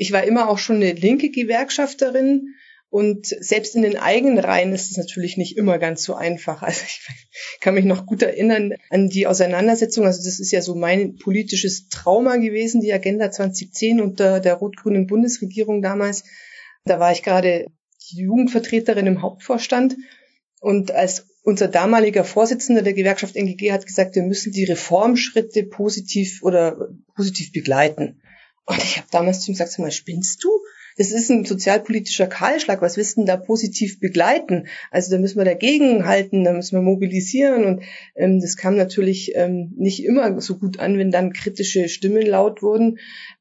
ich 0.00 0.12
war 0.12 0.24
immer 0.24 0.48
auch 0.48 0.56
schon 0.56 0.76
eine 0.76 0.92
linke 0.92 1.28
Gewerkschafterin 1.28 2.54
und 2.88 3.26
selbst 3.26 3.76
in 3.76 3.82
den 3.82 3.98
eigenen 3.98 4.38
Reihen 4.38 4.72
ist 4.72 4.90
es 4.90 4.96
natürlich 4.96 5.36
nicht 5.36 5.58
immer 5.58 5.78
ganz 5.78 6.02
so 6.02 6.14
einfach. 6.14 6.62
Also 6.62 6.80
ich 6.86 7.60
kann 7.60 7.74
mich 7.74 7.84
noch 7.84 8.06
gut 8.06 8.22
erinnern 8.22 8.72
an 8.88 9.10
die 9.10 9.26
Auseinandersetzung. 9.26 10.06
Also 10.06 10.24
das 10.24 10.40
ist 10.40 10.52
ja 10.52 10.62
so 10.62 10.74
mein 10.74 11.16
politisches 11.16 11.88
Trauma 11.88 12.36
gewesen, 12.36 12.80
die 12.80 12.94
Agenda 12.94 13.30
2010 13.30 14.00
unter 14.00 14.40
der 14.40 14.54
rot-grünen 14.54 15.06
Bundesregierung 15.06 15.82
damals. 15.82 16.24
Da 16.86 16.98
war 16.98 17.12
ich 17.12 17.22
gerade 17.22 17.66
die 18.10 18.22
Jugendvertreterin 18.22 19.06
im 19.06 19.20
Hauptvorstand. 19.20 19.96
Und 20.60 20.92
als 20.92 21.26
unser 21.42 21.68
damaliger 21.68 22.24
Vorsitzender 22.24 22.80
der 22.80 22.94
Gewerkschaft 22.94 23.36
NGG 23.36 23.70
hat 23.70 23.84
gesagt, 23.84 24.14
wir 24.14 24.22
müssen 24.22 24.52
die 24.52 24.64
Reformschritte 24.64 25.64
positiv 25.64 26.42
oder 26.42 26.88
positiv 27.14 27.52
begleiten. 27.52 28.22
Und 28.70 28.84
ich 28.84 28.98
habe 28.98 29.08
damals 29.10 29.40
zu 29.40 29.50
ihm 29.50 29.54
gesagt, 29.54 29.72
sag 29.72 29.80
mal, 29.80 29.90
spinnst 29.90 30.44
du? 30.44 30.48
Das 30.96 31.10
ist 31.10 31.28
ein 31.28 31.44
sozialpolitischer 31.44 32.28
Kahlschlag. 32.28 32.82
Was 32.82 32.96
willst 32.96 33.16
du 33.16 33.22
denn 33.22 33.26
da 33.26 33.36
positiv 33.36 33.98
begleiten? 33.98 34.68
Also 34.92 35.10
da 35.10 35.18
müssen 35.18 35.38
wir 35.38 35.44
dagegen 35.44 36.06
halten, 36.06 36.44
da 36.44 36.52
müssen 36.52 36.76
wir 36.76 36.82
mobilisieren. 36.82 37.64
Und 37.64 37.82
ähm, 38.14 38.40
das 38.40 38.56
kam 38.56 38.76
natürlich 38.76 39.32
ähm, 39.34 39.72
nicht 39.76 40.04
immer 40.04 40.40
so 40.40 40.56
gut 40.56 40.78
an, 40.78 40.98
wenn 40.98 41.10
dann 41.10 41.32
kritische 41.32 41.88
Stimmen 41.88 42.24
laut 42.24 42.62
wurden. 42.62 42.98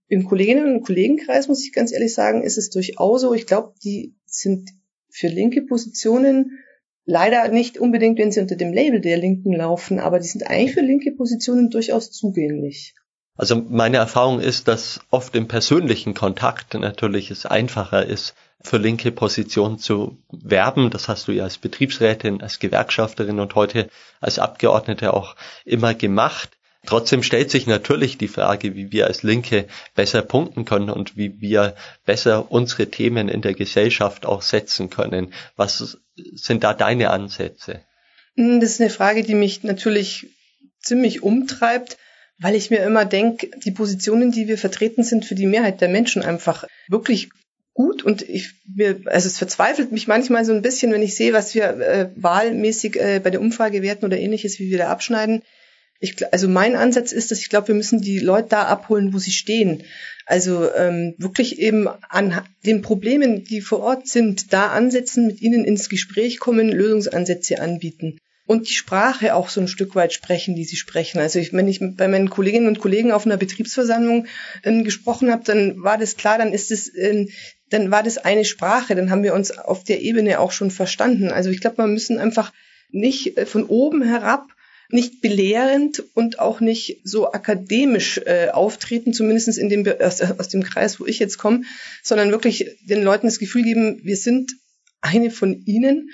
Im 0.07 0.23
Kolleginnen- 0.25 0.73
und 0.73 0.83
Kollegenkreis, 0.83 1.47
muss 1.47 1.63
ich 1.63 1.73
ganz 1.73 1.91
ehrlich 1.91 2.15
sagen, 2.15 2.41
ist 2.41 2.57
es 2.57 2.71
durchaus 2.71 3.21
so. 3.21 3.35
Ich 3.35 3.45
glaube, 3.45 3.75
die 3.83 4.15
sind 4.25 4.71
für 5.11 5.27
linke 5.27 5.61
Positionen 5.61 6.59
leider 7.05 7.49
nicht 7.49 7.77
unbedingt, 7.77 8.17
wenn 8.17 8.31
sie 8.31 8.39
unter 8.39 8.55
dem 8.55 8.73
Label 8.73 8.99
der 8.99 9.17
Linken 9.17 9.53
laufen, 9.53 9.99
aber 9.99 10.19
die 10.19 10.27
sind 10.27 10.47
eigentlich 10.47 10.73
für 10.73 10.81
linke 10.81 11.11
Positionen 11.11 11.69
durchaus 11.69 12.11
zugänglich. 12.11 12.95
Also 13.39 13.55
meine 13.55 13.95
Erfahrung 13.95 14.41
ist, 14.41 14.67
dass 14.67 14.99
oft 15.11 15.33
im 15.33 15.47
persönlichen 15.47 16.13
Kontakt 16.13 16.73
natürlich 16.73 17.31
es 17.31 17.45
einfacher 17.45 18.05
ist, 18.05 18.35
für 18.59 18.75
linke 18.75 19.13
Positionen 19.13 19.79
zu 19.79 20.17
werben. 20.29 20.89
Das 20.89 21.07
hast 21.07 21.29
du 21.29 21.31
ja 21.31 21.45
als 21.45 21.57
Betriebsrätin, 21.57 22.41
als 22.41 22.59
Gewerkschafterin 22.59 23.39
und 23.39 23.55
heute 23.55 23.89
als 24.19 24.39
Abgeordnete 24.39 25.13
auch 25.13 25.37
immer 25.63 25.93
gemacht. 25.93 26.49
Trotzdem 26.85 27.23
stellt 27.23 27.49
sich 27.49 27.65
natürlich 27.65 28.17
die 28.17 28.27
Frage, 28.27 28.75
wie 28.75 28.91
wir 28.91 29.07
als 29.07 29.23
Linke 29.23 29.67
besser 29.95 30.21
punkten 30.21 30.65
können 30.65 30.89
und 30.89 31.15
wie 31.15 31.39
wir 31.39 31.75
besser 32.05 32.51
unsere 32.51 32.91
Themen 32.91 33.29
in 33.29 33.41
der 33.41 33.53
Gesellschaft 33.53 34.25
auch 34.25 34.41
setzen 34.41 34.89
können. 34.89 35.33
Was 35.55 35.97
sind 36.33 36.65
da 36.65 36.73
deine 36.73 37.09
Ansätze? 37.11 37.79
Das 38.35 38.71
ist 38.71 38.81
eine 38.81 38.89
Frage, 38.89 39.23
die 39.23 39.35
mich 39.35 39.63
natürlich 39.63 40.27
ziemlich 40.81 41.23
umtreibt 41.23 41.95
weil 42.39 42.55
ich 42.55 42.69
mir 42.69 42.79
immer 42.79 43.05
denke, 43.05 43.49
die 43.63 43.71
Positionen, 43.71 44.31
die 44.31 44.47
wir 44.47 44.57
vertreten, 44.57 45.03
sind 45.03 45.25
für 45.25 45.35
die 45.35 45.45
Mehrheit 45.45 45.81
der 45.81 45.89
Menschen 45.89 46.21
einfach 46.21 46.65
wirklich 46.87 47.29
gut 47.73 48.03
und 48.03 48.27
ich 48.27 48.51
mir, 48.75 49.01
also 49.05 49.27
es 49.27 49.37
verzweifelt 49.37 49.91
mich 49.91 50.07
manchmal 50.07 50.43
so 50.45 50.53
ein 50.53 50.61
bisschen, 50.61 50.91
wenn 50.91 51.01
ich 51.01 51.15
sehe, 51.15 51.33
was 51.33 51.53
wir 51.53 51.65
äh, 51.79 52.09
wahlmäßig 52.15 52.95
äh, 52.99 53.19
bei 53.23 53.29
der 53.29 53.41
Umfrage 53.41 53.81
werten 53.81 54.05
oder 54.05 54.17
ähnliches, 54.17 54.59
wie 54.59 54.69
wir 54.69 54.77
da 54.77 54.89
abschneiden. 54.89 55.43
Ich, 56.01 56.15
also 56.33 56.47
mein 56.47 56.75
Ansatz 56.75 57.11
ist, 57.11 57.31
dass 57.31 57.39
ich 57.39 57.49
glaube, 57.49 57.69
wir 57.69 57.75
müssen 57.75 58.01
die 58.01 58.19
Leute 58.19 58.49
da 58.49 58.63
abholen, 58.63 59.13
wo 59.13 59.17
sie 59.17 59.31
stehen. 59.31 59.83
Also 60.25 60.73
ähm, 60.73 61.15
wirklich 61.17 61.59
eben 61.59 61.87
an 61.87 62.41
den 62.65 62.81
Problemen, 62.81 63.43
die 63.43 63.59
vor 63.59 63.79
Ort 63.79 64.07
sind, 64.07 64.53
da 64.53 64.67
ansetzen, 64.67 65.27
mit 65.27 65.41
ihnen 65.41 65.65
ins 65.65 65.89
Gespräch 65.89 66.39
kommen, 66.39 66.69
Lösungsansätze 66.69 67.59
anbieten 67.59 68.19
und 68.49 68.67
die 68.67 68.73
Sprache 68.73 69.35
auch 69.35 69.47
so 69.47 69.61
ein 69.61 69.67
Stück 69.67 69.93
weit 69.93 70.11
sprechen, 70.11 70.55
die 70.55 70.65
sie 70.65 70.75
sprechen. 70.75 71.19
Also 71.19 71.37
ich, 71.37 71.53
wenn 71.53 71.67
ich 71.67 71.81
bei 71.81 72.07
meinen 72.07 72.31
Kolleginnen 72.31 72.65
und 72.65 72.79
Kollegen 72.79 73.11
auf 73.11 73.27
einer 73.27 73.37
Betriebsversammlung 73.37 74.25
äh, 74.63 74.81
gesprochen 74.81 75.31
habe, 75.31 75.43
dann 75.43 75.83
war 75.83 75.99
das 75.99 76.17
klar, 76.17 76.39
dann 76.39 76.51
ist 76.51 76.71
es, 76.71 76.89
äh, 76.95 77.27
dann 77.69 77.91
war 77.91 78.01
das 78.01 78.17
eine 78.17 78.45
Sprache, 78.45 78.95
dann 78.95 79.11
haben 79.11 79.21
wir 79.21 79.35
uns 79.35 79.55
auf 79.55 79.83
der 79.83 80.01
Ebene 80.01 80.39
auch 80.39 80.51
schon 80.51 80.71
verstanden. 80.71 81.29
Also 81.29 81.51
ich 81.51 81.61
glaube, 81.61 81.77
wir 81.77 81.85
müssen 81.85 82.17
einfach 82.17 82.51
nicht 82.89 83.37
äh, 83.37 83.45
von 83.45 83.65
oben 83.65 84.01
herab 84.01 84.47
nicht 84.91 85.21
belehrend 85.21 86.03
und 86.15 86.39
auch 86.39 86.59
nicht 86.59 87.01
so 87.03 87.31
akademisch 87.31 88.17
äh, 88.25 88.49
auftreten, 88.51 89.13
zumindest 89.13 89.59
in 89.59 89.69
dem 89.69 89.85
aus, 90.01 90.21
aus 90.21 90.49
dem 90.49 90.63
Kreis, 90.63 90.99
wo 90.99 91.05
ich 91.05 91.19
jetzt 91.19 91.37
komme, 91.37 91.61
sondern 92.01 92.31
wirklich 92.31 92.65
den 92.81 93.03
Leuten 93.03 93.27
das 93.27 93.37
Gefühl 93.37 93.61
geben, 93.61 93.99
wir 94.01 94.17
sind 94.17 94.53
eine 95.01 95.29
von 95.29 95.63
ihnen 95.67 96.09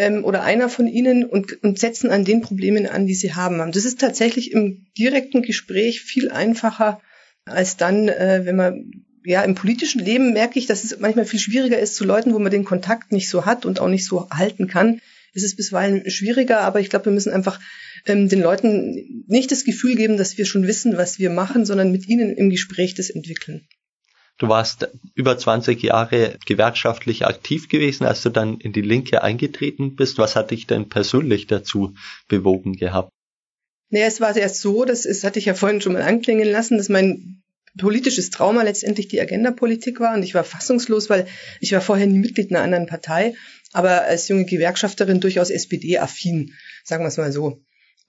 ähm, 0.00 0.24
oder 0.24 0.42
einer 0.42 0.70
von 0.70 0.86
ihnen 0.88 1.26
und, 1.26 1.62
und 1.62 1.78
setzen 1.78 2.10
an 2.10 2.24
den 2.24 2.40
Problemen 2.40 2.86
an, 2.86 3.06
die 3.06 3.14
sie 3.14 3.34
haben. 3.34 3.60
Und 3.60 3.76
das 3.76 3.84
ist 3.84 4.00
tatsächlich 4.00 4.50
im 4.52 4.86
direkten 4.96 5.42
Gespräch 5.42 6.00
viel 6.00 6.30
einfacher 6.30 7.02
als 7.44 7.76
dann, 7.76 8.08
äh, 8.08 8.40
wenn 8.44 8.56
man 8.56 9.04
ja, 9.24 9.42
im 9.42 9.54
politischen 9.54 10.02
Leben 10.02 10.32
merke 10.32 10.58
ich, 10.58 10.66
dass 10.66 10.84
es 10.84 10.98
manchmal 11.00 11.26
viel 11.26 11.38
schwieriger 11.38 11.78
ist 11.78 11.96
zu 11.96 12.04
Leuten, 12.04 12.32
wo 12.32 12.38
man 12.38 12.50
den 12.50 12.64
Kontakt 12.64 13.12
nicht 13.12 13.28
so 13.28 13.44
hat 13.44 13.66
und 13.66 13.78
auch 13.78 13.88
nicht 13.88 14.06
so 14.06 14.30
halten 14.30 14.68
kann. 14.68 15.02
Es 15.34 15.42
ist 15.42 15.56
bisweilen 15.56 16.10
schwieriger, 16.10 16.60
aber 16.60 16.80
ich 16.80 16.88
glaube, 16.88 17.04
wir 17.04 17.12
müssen 17.12 17.32
einfach 17.32 17.60
ähm, 18.06 18.30
den 18.30 18.40
Leuten 18.40 19.24
nicht 19.26 19.52
das 19.52 19.64
Gefühl 19.64 19.96
geben, 19.96 20.16
dass 20.16 20.38
wir 20.38 20.46
schon 20.46 20.66
wissen, 20.66 20.96
was 20.96 21.18
wir 21.18 21.28
machen, 21.28 21.66
sondern 21.66 21.92
mit 21.92 22.08
ihnen 22.08 22.34
im 22.34 22.48
Gespräch 22.48 22.94
das 22.94 23.10
entwickeln. 23.10 23.66
Du 24.40 24.48
warst 24.48 24.88
über 25.14 25.36
20 25.36 25.82
Jahre 25.82 26.38
gewerkschaftlich 26.46 27.26
aktiv 27.26 27.68
gewesen, 27.68 28.06
als 28.06 28.22
du 28.22 28.30
dann 28.30 28.58
in 28.58 28.72
die 28.72 28.80
Linke 28.80 29.22
eingetreten 29.22 29.96
bist. 29.96 30.16
Was 30.16 30.34
hat 30.34 30.50
dich 30.50 30.66
denn 30.66 30.88
persönlich 30.88 31.46
dazu 31.46 31.94
bewogen 32.26 32.72
gehabt? 32.72 33.10
Naja, 33.90 34.06
es 34.06 34.22
war 34.22 34.34
erst 34.34 34.62
so, 34.62 34.86
das 34.86 35.04
ist, 35.04 35.24
hatte 35.24 35.38
ich 35.38 35.44
ja 35.44 35.52
vorhin 35.52 35.82
schon 35.82 35.92
mal 35.92 36.00
anklingen 36.00 36.48
lassen, 36.48 36.78
dass 36.78 36.88
mein 36.88 37.42
politisches 37.76 38.30
Trauma 38.30 38.62
letztendlich 38.62 39.08
die 39.08 39.20
Agenda-Politik 39.20 40.00
war 40.00 40.14
und 40.14 40.22
ich 40.22 40.34
war 40.34 40.42
fassungslos, 40.42 41.10
weil 41.10 41.26
ich 41.60 41.72
war 41.72 41.82
vorher 41.82 42.06
nie 42.06 42.18
Mitglied 42.18 42.50
einer 42.50 42.62
anderen 42.62 42.86
Partei, 42.86 43.34
aber 43.72 44.04
als 44.04 44.28
junge 44.28 44.46
Gewerkschafterin 44.46 45.20
durchaus 45.20 45.50
SPD-affin, 45.50 46.54
sagen 46.82 47.04
wir 47.04 47.08
es 47.08 47.18
mal 47.18 47.30
so 47.30 47.60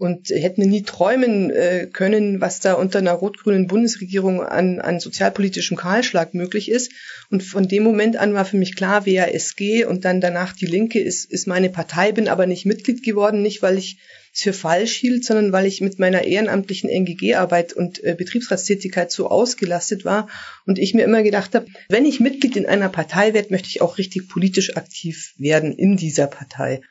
und 0.01 0.31
hätten 0.31 0.67
nie 0.67 0.81
träumen 0.81 1.51
äh, 1.51 1.85
können, 1.85 2.41
was 2.41 2.59
da 2.59 2.73
unter 2.73 2.97
einer 2.97 3.11
rot-grünen 3.11 3.67
Bundesregierung 3.67 4.41
an, 4.41 4.79
an 4.79 4.99
sozialpolitischem 4.99 5.77
Kahlschlag 5.77 6.33
möglich 6.33 6.71
ist. 6.71 6.91
Und 7.29 7.43
von 7.43 7.67
dem 7.67 7.83
Moment 7.83 8.17
an 8.17 8.33
war 8.33 8.43
für 8.43 8.57
mich 8.57 8.75
klar, 8.75 9.05
WASG 9.05 9.85
und 9.85 10.03
dann 10.03 10.19
danach 10.19 10.53
die 10.53 10.65
Linke 10.65 10.99
ist, 10.99 11.31
ist 11.31 11.45
meine 11.45 11.69
Partei, 11.69 12.13
bin 12.13 12.29
aber 12.29 12.47
nicht 12.47 12.65
Mitglied 12.65 13.03
geworden, 13.03 13.43
nicht 13.43 13.61
weil 13.61 13.77
ich 13.77 13.99
es 14.33 14.41
für 14.41 14.53
falsch 14.53 14.95
hielt, 14.95 15.23
sondern 15.23 15.51
weil 15.51 15.67
ich 15.67 15.81
mit 15.81 15.99
meiner 15.99 16.23
ehrenamtlichen 16.23 16.89
NGG-Arbeit 16.89 17.73
und 17.73 18.03
äh, 18.03 18.15
Betriebsratstätigkeit 18.17 19.11
so 19.11 19.29
ausgelastet 19.29 20.03
war 20.03 20.29
und 20.65 20.79
ich 20.79 20.95
mir 20.95 21.03
immer 21.03 21.21
gedacht 21.21 21.53
habe, 21.53 21.67
wenn 21.89 22.07
ich 22.07 22.19
Mitglied 22.19 22.55
in 22.55 22.65
einer 22.65 22.89
Partei 22.89 23.35
werde, 23.35 23.51
möchte 23.51 23.69
ich 23.69 23.83
auch 23.83 23.99
richtig 23.99 24.29
politisch 24.29 24.75
aktiv 24.77 25.35
werden 25.37 25.73
in 25.73 25.95
dieser 25.95 26.25
Partei. 26.25 26.81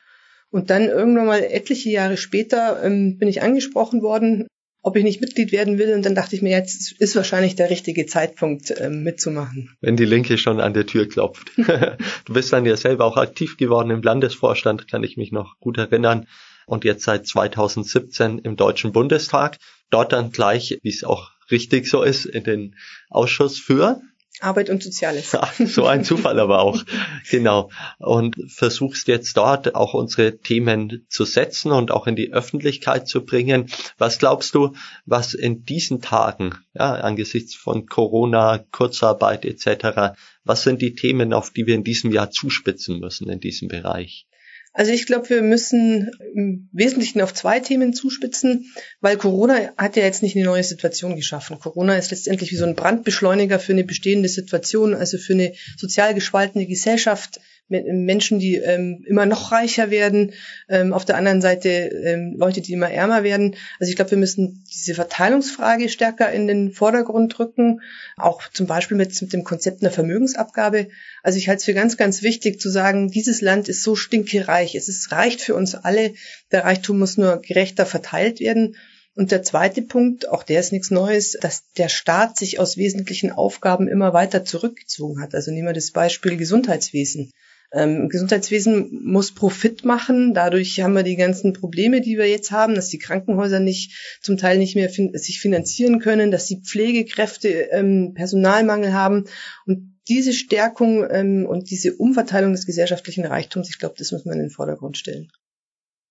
Und 0.51 0.69
dann 0.69 0.89
irgendwann 0.89 1.25
mal 1.25 1.43
etliche 1.43 1.89
Jahre 1.89 2.17
später 2.17 2.83
ähm, 2.83 3.17
bin 3.17 3.29
ich 3.29 3.41
angesprochen 3.41 4.01
worden, 4.01 4.47
ob 4.81 4.97
ich 4.97 5.03
nicht 5.03 5.21
Mitglied 5.21 5.51
werden 5.51 5.77
will. 5.77 5.93
Und 5.93 6.05
dann 6.05 6.13
dachte 6.15 6.35
ich 6.35 6.41
mir, 6.41 6.51
jetzt 6.51 6.91
ist 6.99 7.15
wahrscheinlich 7.15 7.55
der 7.55 7.69
richtige 7.69 8.05
Zeitpunkt 8.05 8.73
ähm, 8.77 9.03
mitzumachen. 9.03 9.75
Wenn 9.79 9.95
die 9.95 10.05
Linke 10.05 10.37
schon 10.37 10.59
an 10.59 10.73
der 10.73 10.85
Tür 10.85 11.07
klopft. 11.07 11.51
du 11.57 12.33
bist 12.33 12.51
dann 12.51 12.65
ja 12.65 12.75
selber 12.75 13.05
auch 13.05 13.17
aktiv 13.17 13.57
geworden 13.57 13.91
im 13.91 14.01
Landesvorstand, 14.01 14.89
kann 14.89 15.03
ich 15.03 15.17
mich 15.17 15.31
noch 15.31 15.57
gut 15.59 15.77
erinnern. 15.77 16.27
Und 16.65 16.83
jetzt 16.83 17.03
seit 17.03 17.25
2017 17.27 18.39
im 18.39 18.55
Deutschen 18.55 18.91
Bundestag. 18.91 19.57
Dort 19.89 20.11
dann 20.11 20.31
gleich, 20.31 20.79
wie 20.83 20.89
es 20.89 21.03
auch 21.03 21.31
richtig 21.49 21.87
so 21.87 22.03
ist, 22.03 22.25
in 22.25 22.43
den 22.43 22.75
Ausschuss 23.09 23.57
für 23.57 24.01
Arbeit 24.41 24.69
und 24.69 24.83
Soziales. 24.83 25.31
Ja, 25.31 25.49
so 25.65 25.85
ein 25.85 26.03
Zufall 26.03 26.39
aber 26.39 26.59
auch. 26.59 26.83
Genau. 27.29 27.69
Und 27.99 28.35
versuchst 28.47 29.07
jetzt 29.07 29.37
dort 29.37 29.75
auch 29.75 29.93
unsere 29.93 30.37
Themen 30.37 31.05
zu 31.07 31.23
setzen 31.23 31.71
und 31.71 31.91
auch 31.91 32.07
in 32.07 32.15
die 32.15 32.33
Öffentlichkeit 32.33 33.07
zu 33.07 33.23
bringen. 33.23 33.69
Was 33.97 34.17
glaubst 34.19 34.55
du, 34.55 34.73
was 35.05 35.33
in 35.33 35.63
diesen 35.63 36.01
Tagen, 36.01 36.55
ja, 36.73 36.93
angesichts 36.95 37.55
von 37.55 37.85
Corona, 37.85 38.63
Kurzarbeit 38.71 39.45
etc., 39.45 40.15
was 40.43 40.63
sind 40.63 40.81
die 40.81 40.95
Themen, 40.95 41.33
auf 41.33 41.51
die 41.51 41.67
wir 41.67 41.75
in 41.75 41.83
diesem 41.83 42.11
Jahr 42.11 42.31
zuspitzen 42.31 42.99
müssen 42.99 43.29
in 43.29 43.39
diesem 43.39 43.67
Bereich? 43.67 44.25
Also 44.73 44.93
ich 44.93 45.05
glaube, 45.05 45.29
wir 45.29 45.41
müssen 45.41 46.11
im 46.33 46.69
Wesentlichen 46.71 47.21
auf 47.21 47.33
zwei 47.33 47.59
Themen 47.59 47.93
zuspitzen, 47.93 48.73
weil 49.01 49.17
Corona 49.17 49.73
hat 49.77 49.97
ja 49.97 50.03
jetzt 50.03 50.23
nicht 50.23 50.35
eine 50.35 50.45
neue 50.45 50.63
Situation 50.63 51.17
geschaffen. 51.17 51.59
Corona 51.59 51.97
ist 51.97 52.11
letztendlich 52.11 52.51
wie 52.51 52.57
so 52.57 52.65
ein 52.65 52.75
Brandbeschleuniger 52.75 53.59
für 53.59 53.73
eine 53.73 53.83
bestehende 53.83 54.29
Situation, 54.29 54.93
also 54.93 55.17
für 55.17 55.33
eine 55.33 55.53
sozial 55.77 56.13
gespaltene 56.13 56.67
Gesellschaft 56.67 57.41
Menschen, 57.71 58.39
die 58.39 58.55
ähm, 58.57 59.03
immer 59.07 59.25
noch 59.25 59.51
reicher 59.51 59.89
werden, 59.89 60.33
ähm, 60.69 60.93
auf 60.93 61.05
der 61.05 61.15
anderen 61.15 61.41
Seite 61.41 61.69
ähm, 61.69 62.35
Leute, 62.37 62.61
die 62.61 62.73
immer 62.73 62.91
ärmer 62.91 63.23
werden. 63.23 63.55
Also 63.79 63.89
ich 63.89 63.95
glaube, 63.95 64.11
wir 64.11 64.17
müssen 64.17 64.63
diese 64.71 64.93
Verteilungsfrage 64.93 65.89
stärker 65.89 66.31
in 66.31 66.47
den 66.47 66.71
Vordergrund 66.71 67.39
rücken, 67.39 67.81
auch 68.17 68.41
zum 68.51 68.67
Beispiel 68.67 68.97
mit, 68.97 69.19
mit 69.21 69.33
dem 69.33 69.43
Konzept 69.43 69.81
einer 69.81 69.91
Vermögensabgabe. 69.91 70.89
Also 71.23 71.37
ich 71.37 71.47
halte 71.47 71.59
es 71.59 71.65
für 71.65 71.73
ganz, 71.73 71.97
ganz 71.97 72.21
wichtig 72.21 72.59
zu 72.59 72.69
sagen, 72.69 73.09
dieses 73.09 73.41
Land 73.41 73.69
ist 73.69 73.83
so 73.83 73.95
stinkereich, 73.95 74.75
es 74.75 74.89
ist, 74.89 75.11
reicht 75.11 75.41
für 75.41 75.55
uns 75.55 75.73
alle, 75.75 76.13
der 76.51 76.65
Reichtum 76.65 76.99
muss 76.99 77.17
nur 77.17 77.41
gerechter 77.41 77.85
verteilt 77.85 78.39
werden. 78.39 78.75
Und 79.13 79.31
der 79.31 79.43
zweite 79.43 79.81
Punkt, 79.81 80.29
auch 80.29 80.43
der 80.43 80.61
ist 80.61 80.71
nichts 80.71 80.89
Neues, 80.89 81.33
dass 81.41 81.69
der 81.77 81.89
Staat 81.89 82.37
sich 82.37 82.59
aus 82.59 82.77
wesentlichen 82.77 83.31
Aufgaben 83.31 83.87
immer 83.89 84.13
weiter 84.13 84.45
zurückgezogen 84.45 85.21
hat. 85.21 85.35
Also 85.35 85.51
nehmen 85.51 85.67
wir 85.67 85.73
das 85.73 85.91
Beispiel 85.91 86.37
Gesundheitswesen. 86.37 87.31
Ähm, 87.73 88.09
Gesundheitswesen 88.09 89.01
muss 89.03 89.33
Profit 89.33 89.85
machen. 89.85 90.33
Dadurch 90.33 90.81
haben 90.81 90.93
wir 90.93 91.03
die 91.03 91.15
ganzen 91.15 91.53
Probleme, 91.53 92.01
die 92.01 92.17
wir 92.17 92.27
jetzt 92.27 92.51
haben, 92.51 92.75
dass 92.75 92.89
die 92.89 92.99
Krankenhäuser 92.99 93.59
nicht 93.59 94.19
zum 94.21 94.37
Teil 94.37 94.57
nicht 94.57 94.75
mehr 94.75 94.89
fin 94.89 95.17
sich 95.17 95.39
finanzieren 95.39 95.99
können, 95.99 96.31
dass 96.31 96.47
die 96.47 96.61
Pflegekräfte 96.61 97.47
ähm, 97.71 98.13
Personalmangel 98.13 98.93
haben. 98.93 99.25
Und 99.65 99.95
diese 100.09 100.33
Stärkung 100.33 101.07
ähm, 101.09 101.45
und 101.45 101.71
diese 101.71 101.95
Umverteilung 101.95 102.51
des 102.51 102.65
gesellschaftlichen 102.65 103.25
Reichtums, 103.25 103.69
ich 103.69 103.79
glaube, 103.79 103.95
das 103.97 104.11
muss 104.11 104.25
man 104.25 104.35
in 104.35 104.41
den 104.41 104.49
Vordergrund 104.49 104.97
stellen. 104.97 105.31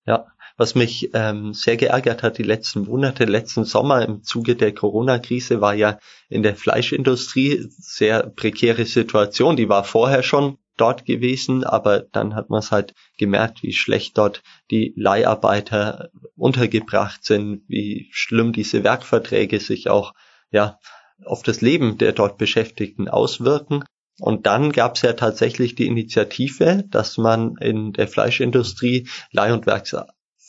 Ja, 0.07 0.27
was 0.57 0.75
mich 0.75 1.11
ähm, 1.15 1.53
sehr 1.53 1.77
geärgert 1.77 2.23
hat 2.23 2.39
die 2.39 2.43
letzten 2.43 2.83
Monate, 2.83 3.25
letzten 3.25 3.65
Sommer 3.65 4.07
im 4.07 4.23
Zuge 4.23 4.57
der 4.57 4.75
Corona-Krise 4.75 5.61
war 5.61 5.75
ja 5.75 5.99
in 6.29 6.43
der 6.43 6.57
Fleischindustrie 6.57 7.67
sehr 7.69 8.29
prekäre 8.29 8.87
Situation. 8.87 9.57
Die 9.57 9.69
war 9.69 9.85
vorher 9.85 10.23
schon 10.23 10.57
dort 10.81 11.05
gewesen, 11.05 11.65
aber 11.65 12.01
dann 12.01 12.35
hat 12.35 12.51
man 12.51 12.61
es 12.61 12.71
halt 12.71 12.95
gemerkt, 13.19 13.63
wie 13.63 13.73
schlecht 13.73 14.17
dort 14.19 14.43
die 14.71 14.93
Leiharbeiter 14.97 16.11
untergebracht 16.37 17.25
sind, 17.25 17.63
wie 17.69 18.09
schlimm 18.13 18.53
diese 18.53 18.85
Werkverträge 18.85 19.61
sich 19.61 19.89
auch 19.89 20.13
ja 20.51 20.79
auf 21.25 21.43
das 21.43 21.61
Leben 21.61 21.99
der 21.99 22.13
dort 22.13 22.39
Beschäftigten 22.39 23.09
auswirken. 23.09 23.85
Und 24.19 24.47
dann 24.47 24.73
gab 24.73 24.97
es 24.97 25.03
ja 25.03 25.15
tatsächlich 25.15 25.75
die 25.75 25.87
Initiative, 25.87 26.85
dass 26.89 27.17
man 27.17 27.57
in 27.57 27.93
der 27.93 28.09
Fleischindustrie 28.09 29.09
Leih- 29.33 29.53
und 29.53 29.67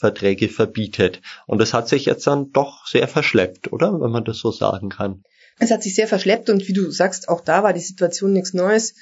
Werksverträge 0.01 0.49
verbietet. 0.49 1.21
Und 1.45 1.59
das 1.59 1.73
hat 1.73 1.87
sich 1.87 2.05
jetzt 2.05 2.25
dann 2.27 2.51
doch 2.51 2.87
sehr 2.87 3.07
verschleppt, 3.07 3.71
oder? 3.71 3.99
Wenn 4.01 4.11
man 4.11 4.25
das 4.25 4.39
so 4.39 4.51
sagen 4.51 4.89
kann. 4.89 5.23
Es 5.59 5.69
hat 5.69 5.83
sich 5.83 5.93
sehr 5.93 6.07
verschleppt 6.07 6.49
und 6.49 6.67
wie 6.67 6.73
du 6.73 6.89
sagst, 6.89 7.29
auch 7.29 7.41
da 7.41 7.61
war 7.61 7.73
die 7.73 7.81
Situation 7.81 8.33
nichts 8.33 8.53
Neues. 8.53 8.95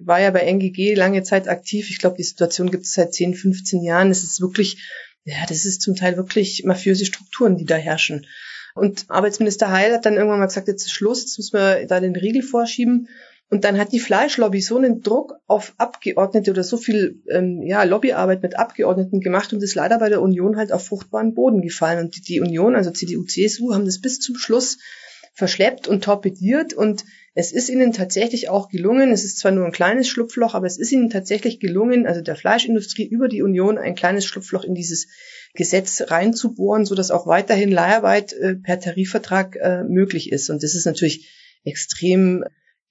War 0.00 0.20
ja 0.20 0.30
bei 0.30 0.40
NGG 0.40 0.94
lange 0.94 1.22
Zeit 1.24 1.46
aktiv. 1.46 1.90
Ich 1.90 1.98
glaube, 1.98 2.16
die 2.16 2.22
Situation 2.22 2.70
gibt 2.70 2.84
es 2.84 2.92
seit 2.92 3.12
10, 3.12 3.34
15 3.34 3.82
Jahren. 3.82 4.10
Es 4.10 4.22
ist 4.22 4.40
wirklich, 4.40 4.82
ja, 5.24 5.36
das 5.48 5.66
ist 5.66 5.82
zum 5.82 5.94
Teil 5.94 6.16
wirklich 6.16 6.64
mafiöse 6.64 7.04
Strukturen, 7.04 7.58
die 7.58 7.66
da 7.66 7.74
herrschen. 7.74 8.26
Und 8.74 9.06
Arbeitsminister 9.08 9.70
Heil 9.70 9.92
hat 9.92 10.06
dann 10.06 10.14
irgendwann 10.14 10.38
mal 10.38 10.46
gesagt, 10.46 10.68
jetzt 10.68 10.86
ist 10.86 10.92
Schluss, 10.92 11.22
jetzt 11.22 11.38
müssen 11.38 11.54
wir 11.54 11.86
da 11.86 12.00
den 12.00 12.16
Riegel 12.16 12.42
vorschieben. 12.42 13.08
Und 13.48 13.64
dann 13.64 13.78
hat 13.78 13.92
die 13.92 14.00
Fleischlobby 14.00 14.60
so 14.60 14.76
einen 14.76 15.02
Druck 15.02 15.34
auf 15.46 15.74
Abgeordnete 15.78 16.50
oder 16.50 16.64
so 16.64 16.76
viel 16.76 17.22
ähm, 17.30 17.62
ja, 17.62 17.84
Lobbyarbeit 17.84 18.42
mit 18.42 18.58
Abgeordneten 18.58 19.20
gemacht 19.20 19.52
und 19.52 19.62
ist 19.62 19.76
leider 19.76 20.00
bei 20.00 20.08
der 20.08 20.20
Union 20.20 20.56
halt 20.56 20.72
auf 20.72 20.86
fruchtbaren 20.86 21.34
Boden 21.34 21.62
gefallen. 21.62 22.06
Und 22.06 22.16
die, 22.16 22.22
die 22.22 22.40
Union, 22.40 22.74
also 22.74 22.90
CDU, 22.90 23.24
CSU, 23.24 23.72
haben 23.72 23.84
das 23.84 24.00
bis 24.00 24.18
zum 24.18 24.36
Schluss 24.36 24.78
verschleppt 25.32 25.86
und 25.86 26.02
torpediert 26.02 26.72
und 26.72 27.04
es 27.34 27.52
ist 27.52 27.68
ihnen 27.68 27.92
tatsächlich 27.92 28.48
auch 28.48 28.70
gelungen, 28.70 29.12
es 29.12 29.22
ist 29.22 29.38
zwar 29.38 29.52
nur 29.52 29.66
ein 29.66 29.72
kleines 29.72 30.08
Schlupfloch, 30.08 30.54
aber 30.54 30.66
es 30.66 30.78
ist 30.78 30.90
ihnen 30.90 31.10
tatsächlich 31.10 31.60
gelungen, 31.60 32.06
also 32.06 32.22
der 32.22 32.36
Fleischindustrie 32.36 33.06
über 33.06 33.28
die 33.28 33.42
Union 33.42 33.76
ein 33.76 33.94
kleines 33.94 34.24
Schlupfloch 34.24 34.64
in 34.64 34.74
dieses 34.74 35.08
Gesetz 35.52 36.02
reinzubohren, 36.06 36.86
so 36.86 36.94
dass 36.94 37.10
auch 37.10 37.26
weiterhin 37.26 37.70
Leiharbeit 37.70 38.32
äh, 38.32 38.54
per 38.54 38.80
Tarifvertrag 38.80 39.56
äh, 39.56 39.84
möglich 39.84 40.32
ist. 40.32 40.48
Und 40.48 40.62
das 40.62 40.74
ist 40.74 40.86
natürlich 40.86 41.30
extrem 41.64 42.42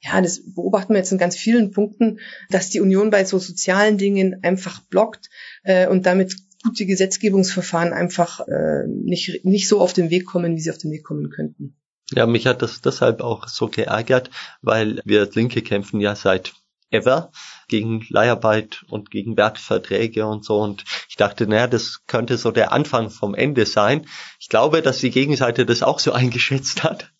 ja, 0.05 0.21
das 0.21 0.41
beobachten 0.53 0.93
wir 0.93 0.99
jetzt 0.99 1.11
in 1.11 1.17
ganz 1.17 1.35
vielen 1.35 1.71
Punkten, 1.71 2.19
dass 2.49 2.69
die 2.69 2.79
Union 2.79 3.09
bei 3.09 3.25
so 3.25 3.39
sozialen 3.39 3.97
Dingen 3.97 4.43
einfach 4.43 4.81
blockt 4.81 5.29
äh, 5.63 5.87
und 5.87 6.05
damit 6.05 6.35
gute 6.63 6.85
Gesetzgebungsverfahren 6.85 7.93
einfach 7.93 8.41
äh, 8.41 8.87
nicht, 8.87 9.45
nicht 9.45 9.67
so 9.67 9.79
auf 9.81 9.93
den 9.93 10.09
Weg 10.09 10.25
kommen, 10.25 10.55
wie 10.55 10.61
sie 10.61 10.71
auf 10.71 10.77
den 10.77 10.91
Weg 10.91 11.03
kommen 11.03 11.29
könnten. 11.29 11.75
Ja, 12.11 12.27
mich 12.27 12.45
hat 12.45 12.61
das 12.61 12.81
deshalb 12.81 13.21
auch 13.21 13.47
so 13.47 13.67
geärgert, 13.67 14.29
weil 14.61 15.01
wir 15.05 15.21
als 15.21 15.35
Linke 15.35 15.61
kämpfen 15.61 15.99
ja 15.99 16.15
seit 16.15 16.53
ever 16.91 17.31
gegen 17.67 18.05
Leiharbeit 18.09 18.85
und 18.89 19.09
gegen 19.09 19.37
Werkverträge 19.37 20.27
und 20.27 20.45
so. 20.45 20.59
Und 20.59 20.83
ich 21.09 21.15
dachte, 21.15 21.47
naja, 21.47 21.65
das 21.65 22.05
könnte 22.05 22.37
so 22.37 22.51
der 22.51 22.71
Anfang 22.71 23.09
vom 23.09 23.33
Ende 23.33 23.65
sein. 23.65 24.05
Ich 24.39 24.49
glaube, 24.49 24.83
dass 24.83 24.99
die 24.99 25.09
Gegenseite 25.09 25.65
das 25.65 25.81
auch 25.81 25.99
so 25.99 26.11
eingeschätzt 26.13 26.83
hat 26.83 27.11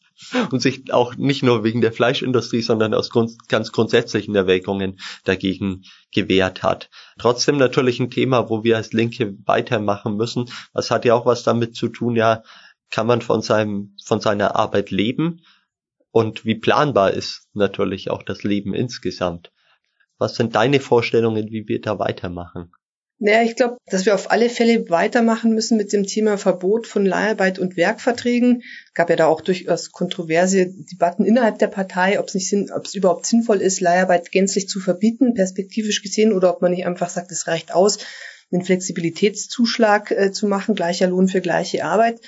und 0.52 0.62
sich 0.62 0.94
auch 0.94 1.16
nicht 1.16 1.44
nur 1.44 1.64
wegen 1.64 1.82
der 1.82 1.92
Fleischindustrie, 1.92 2.62
sondern 2.62 2.94
aus 2.94 3.10
grund 3.10 3.48
ganz 3.50 3.72
grundsätzlichen 3.72 4.36
Erwägungen 4.36 5.00
dagegen 5.24 5.84
gewehrt 6.14 6.64
hat. 6.64 6.90
Trotzdem 7.20 7.58
natürlich 7.58 8.00
ein 8.00 8.10
Thema, 8.10 8.50
wo 8.50 8.64
wir 8.64 8.78
als 8.78 8.94
Linke 8.94 9.36
weitermachen 9.46 10.16
müssen. 10.16 10.50
Das 10.74 10.92
hat 10.92 11.06
ja 11.06 11.14
auch 11.14 11.26
was 11.26 11.44
damit 11.44 11.76
zu 11.76 11.90
tun, 11.90 12.16
ja, 12.16 12.44
kann 12.90 13.08
man 13.08 13.22
von 13.22 13.42
seinem, 13.42 13.96
von 14.04 14.22
seiner 14.22 14.56
Arbeit 14.56 14.92
leben 14.92 15.42
und 16.12 16.46
wie 16.46 16.56
planbar 16.56 17.12
ist 17.12 17.50
natürlich 17.54 18.10
auch 18.10 18.24
das 18.24 18.44
Leben 18.44 18.74
insgesamt. 18.74 19.52
Was 20.18 20.36
sind 20.36 20.56
deine 20.56 20.80
Vorstellungen, 20.80 21.52
wie 21.52 21.68
wir 21.68 21.82
da 21.82 22.00
weitermachen? 22.00 22.72
Naja, 23.18 23.44
ich 23.44 23.56
glaube, 23.56 23.78
dass 23.86 24.06
wir 24.06 24.14
auf 24.14 24.30
alle 24.30 24.50
Fälle 24.50 24.90
weitermachen 24.90 25.54
müssen 25.54 25.78
mit 25.78 25.94
dem 25.94 26.06
Thema 26.06 26.38
Verbot 26.38 26.86
von 26.86 27.06
Leiharbeit 27.06 27.60
und 27.60 27.78
Werkverträgen. 27.78 28.64
Gab 28.94 29.10
ja 29.10 29.16
da 29.16 29.28
auch 29.28 29.40
durchaus 29.40 29.92
kontroverse 29.92 30.68
Debatten 30.68 31.24
innerhalb 31.24 31.58
der 31.60 31.68
Partei, 31.68 32.20
ob 32.20 32.28
es 32.28 32.36
nicht 32.36 32.50
sinn, 32.50 32.72
ob 32.76 32.86
es 32.86 32.94
überhaupt 32.94 33.26
sinnvoll 33.26 33.62
ist, 33.62 33.80
Leiharbeit 33.80 34.32
gänzlich 34.32 34.68
zu 34.68 34.82
verbieten, 34.82 35.34
perspektivisch 35.34 36.02
gesehen, 36.02 36.34
oder 36.34 36.54
ob 36.54 36.62
man 36.62 36.72
nicht 36.72 36.86
einfach 36.86 37.10
sagt, 37.10 37.32
es 37.32 37.48
reicht 37.48 37.74
aus, 37.74 38.00
einen 38.52 38.66
Flexibilitätszuschlag 38.66 40.12
äh, 40.12 40.32
zu 40.34 40.48
machen, 40.48 40.76
gleicher 40.76 41.08
Lohn 41.08 41.30
für 41.30 41.42
gleiche 41.42 41.86
Arbeit. 41.86 42.20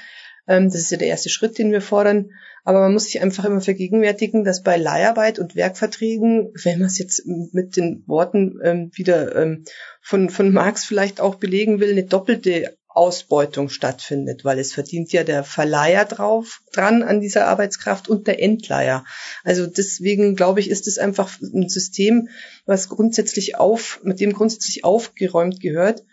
Ähm, 0.47 0.69
das 0.69 0.79
ist 0.79 0.91
ja 0.91 0.97
der 0.97 1.09
erste 1.09 1.29
Schritt, 1.29 1.57
den 1.57 1.71
wir 1.71 1.81
fordern. 1.81 2.31
Aber 2.63 2.81
man 2.81 2.91
muss 2.91 3.05
sich 3.05 3.21
einfach 3.21 3.45
immer 3.45 3.61
vergegenwärtigen, 3.61 4.43
dass 4.43 4.61
bei 4.61 4.75
Leiharbeit 4.75 5.39
und 5.39 5.55
Werkverträgen, 5.55 6.51
wenn 6.65 6.79
man 6.79 6.87
es 6.87 6.97
jetzt 6.97 7.25
mit 7.25 7.77
den 7.77 8.03
Worten 8.07 8.59
ähm, 8.61 8.91
wieder 8.93 9.37
ähm, 9.37 9.63
von, 10.07 10.29
von 10.29 10.53
Marx 10.53 10.85
vielleicht 10.85 11.19
auch 11.19 11.35
belegen 11.35 11.81
will, 11.81 11.91
eine 11.91 12.05
doppelte 12.05 12.77
Ausbeutung 12.87 13.67
stattfindet, 13.67 14.45
weil 14.45 14.57
es 14.57 14.71
verdient 14.71 15.11
ja 15.11 15.25
der 15.25 15.43
Verleiher 15.43 16.05
drauf 16.05 16.61
dran 16.71 17.03
an 17.03 17.19
dieser 17.19 17.45
Arbeitskraft 17.47 18.07
und 18.07 18.25
der 18.25 18.41
Endleiher. 18.41 19.03
Also 19.43 19.67
deswegen 19.67 20.37
glaube 20.37 20.61
ich, 20.61 20.69
ist 20.69 20.87
es 20.87 20.97
einfach 20.97 21.29
ein 21.41 21.67
System, 21.67 22.29
was 22.65 22.87
grundsätzlich 22.87 23.57
auf, 23.57 23.99
mit 24.01 24.21
dem 24.21 24.31
grundsätzlich 24.31 24.85
aufgeräumt 24.85 25.59
gehört 25.59 26.05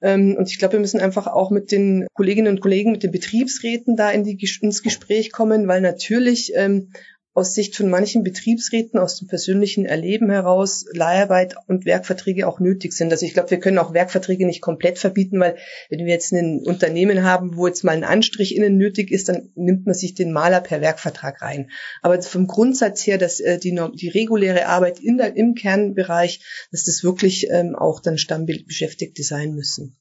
ähm, 0.00 0.34
und 0.38 0.48
ich 0.50 0.58
glaube, 0.58 0.72
wir 0.72 0.80
müssen 0.80 1.00
einfach 1.00 1.26
auch 1.26 1.50
mit 1.50 1.72
den 1.72 2.06
Kolleginnen 2.14 2.54
und 2.54 2.60
Kollegen, 2.62 2.90
mit 2.92 3.02
den 3.02 3.12
Betriebsräten 3.12 3.96
da 3.96 4.10
in 4.10 4.24
die, 4.24 4.38
ins 4.62 4.82
Gespräch 4.82 5.30
kommen, 5.30 5.68
weil 5.68 5.82
natürlich 5.82 6.52
ähm, 6.56 6.90
aus 7.34 7.54
Sicht 7.54 7.76
von 7.76 7.88
manchen 7.88 8.22
Betriebsräten, 8.22 8.98
aus 8.98 9.18
dem 9.18 9.28
persönlichen 9.28 9.86
Erleben 9.86 10.30
heraus, 10.30 10.84
Leiharbeit 10.92 11.54
und 11.66 11.86
Werkverträge 11.86 12.46
auch 12.46 12.60
nötig 12.60 12.92
sind. 12.92 13.10
Also 13.10 13.24
ich 13.24 13.32
glaube, 13.32 13.50
wir 13.50 13.58
können 13.58 13.78
auch 13.78 13.94
Werkverträge 13.94 14.44
nicht 14.44 14.60
komplett 14.60 14.98
verbieten, 14.98 15.40
weil 15.40 15.56
wenn 15.88 16.00
wir 16.00 16.12
jetzt 16.12 16.32
ein 16.32 16.62
Unternehmen 16.66 17.22
haben, 17.22 17.56
wo 17.56 17.66
jetzt 17.66 17.84
mal 17.84 17.92
ein 17.92 18.04
Anstrich 18.04 18.54
innen 18.54 18.76
nötig 18.76 19.10
ist, 19.10 19.30
dann 19.30 19.50
nimmt 19.54 19.86
man 19.86 19.94
sich 19.94 20.14
den 20.14 20.32
Maler 20.32 20.60
per 20.60 20.82
Werkvertrag 20.82 21.40
rein. 21.40 21.70
Aber 22.02 22.20
vom 22.20 22.46
Grundsatz 22.46 23.06
her, 23.06 23.16
dass 23.16 23.40
äh, 23.40 23.58
die, 23.58 23.78
die 23.94 24.08
reguläre 24.08 24.66
Arbeit 24.66 25.00
in 25.00 25.16
der, 25.16 25.34
im 25.34 25.54
Kernbereich, 25.54 26.40
dass 26.70 26.84
das 26.84 27.02
wirklich 27.02 27.48
ähm, 27.50 27.74
auch 27.74 28.00
dann 28.00 28.18
Stammbeschäftigte 28.18 29.22
sein 29.22 29.54
müssen. 29.54 29.96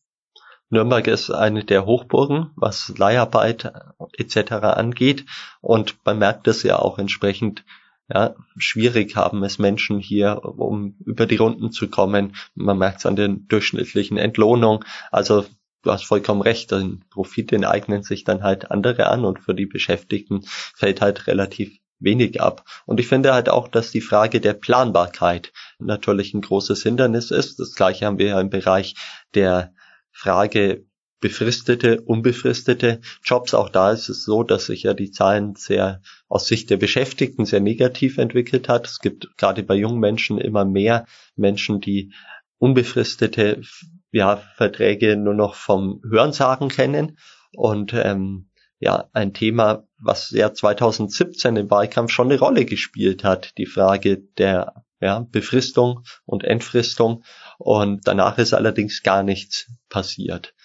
Nürnberg 0.71 1.05
ist 1.07 1.29
eine 1.29 1.65
der 1.65 1.85
Hochburgen, 1.85 2.51
was 2.55 2.93
Leiharbeit 2.97 3.71
etc. 4.17 4.53
angeht. 4.53 5.25
Und 5.59 5.97
man 6.05 6.17
merkt 6.17 6.47
es 6.47 6.63
ja 6.63 6.79
auch 6.79 6.97
entsprechend, 6.97 7.65
ja, 8.07 8.35
schwierig 8.57 9.15
haben 9.15 9.43
es 9.43 9.59
Menschen 9.59 9.99
hier, 9.99 10.43
um 10.43 10.95
über 11.05 11.25
die 11.25 11.35
Runden 11.35 11.71
zu 11.71 11.89
kommen. 11.89 12.35
Man 12.55 12.77
merkt 12.77 12.99
es 12.99 13.05
an 13.05 13.15
den 13.15 13.47
durchschnittlichen 13.47 14.17
Entlohnung. 14.17 14.83
Also 15.11 15.45
du 15.83 15.91
hast 15.91 16.05
vollkommen 16.05 16.41
recht, 16.41 16.71
den 16.71 17.03
Profit, 17.09 17.51
den 17.51 17.65
eignen 17.65 18.03
sich 18.03 18.23
dann 18.23 18.41
halt 18.41 18.71
andere 18.71 19.07
an 19.07 19.25
und 19.25 19.39
für 19.39 19.53
die 19.53 19.65
Beschäftigten 19.65 20.43
fällt 20.45 21.01
halt 21.01 21.27
relativ 21.27 21.79
wenig 21.99 22.41
ab. 22.41 22.63
Und 22.85 22.99
ich 22.99 23.07
finde 23.07 23.33
halt 23.33 23.49
auch, 23.49 23.67
dass 23.67 23.91
die 23.91 24.01
Frage 24.01 24.39
der 24.39 24.53
Planbarkeit 24.53 25.51
natürlich 25.79 26.33
ein 26.33 26.41
großes 26.41 26.81
Hindernis 26.81 27.29
ist. 27.29 27.59
Das 27.59 27.75
gleiche 27.75 28.05
haben 28.05 28.19
wir 28.19 28.27
ja 28.27 28.41
im 28.41 28.49
Bereich 28.49 28.95
der 29.35 29.73
Frage 30.21 30.85
befristete, 31.19 32.01
unbefristete 32.01 33.01
Jobs. 33.23 33.55
Auch 33.55 33.69
da 33.69 33.91
ist 33.91 34.07
es 34.07 34.23
so, 34.23 34.43
dass 34.43 34.67
sich 34.67 34.83
ja 34.83 34.93
die 34.93 35.09
Zahlen 35.09 35.55
sehr 35.55 36.01
aus 36.27 36.45
Sicht 36.45 36.69
der 36.69 36.77
Beschäftigten 36.77 37.45
sehr 37.45 37.59
negativ 37.59 38.19
entwickelt 38.19 38.69
hat. 38.69 38.85
Es 38.85 38.99
gibt 38.99 39.35
gerade 39.37 39.63
bei 39.63 39.73
jungen 39.73 39.99
Menschen 39.99 40.37
immer 40.37 40.63
mehr 40.63 41.07
Menschen, 41.35 41.81
die 41.81 42.13
unbefristete 42.59 43.63
ja, 44.11 44.37
Verträge 44.57 45.17
nur 45.17 45.33
noch 45.33 45.55
vom 45.55 46.01
Hörensagen 46.07 46.69
kennen. 46.69 47.17
Und 47.53 47.93
ähm, 47.95 48.49
ja, 48.79 49.09
ein 49.13 49.33
Thema, 49.33 49.87
was 49.97 50.29
ja 50.29 50.53
2017 50.53 51.55
im 51.55 51.71
Wahlkampf 51.71 52.11
schon 52.11 52.31
eine 52.31 52.39
Rolle 52.39 52.65
gespielt 52.65 53.23
hat, 53.23 53.57
die 53.57 53.65
Frage 53.65 54.17
der 54.37 54.83
ja, 55.01 55.25
Befristung 55.31 56.03
und 56.25 56.43
Entfristung. 56.43 57.23
Und 57.61 58.07
danach 58.07 58.37
ist 58.39 58.53
allerdings 58.53 59.03
gar 59.03 59.21
nichts 59.21 59.67
passiert. 59.89 60.55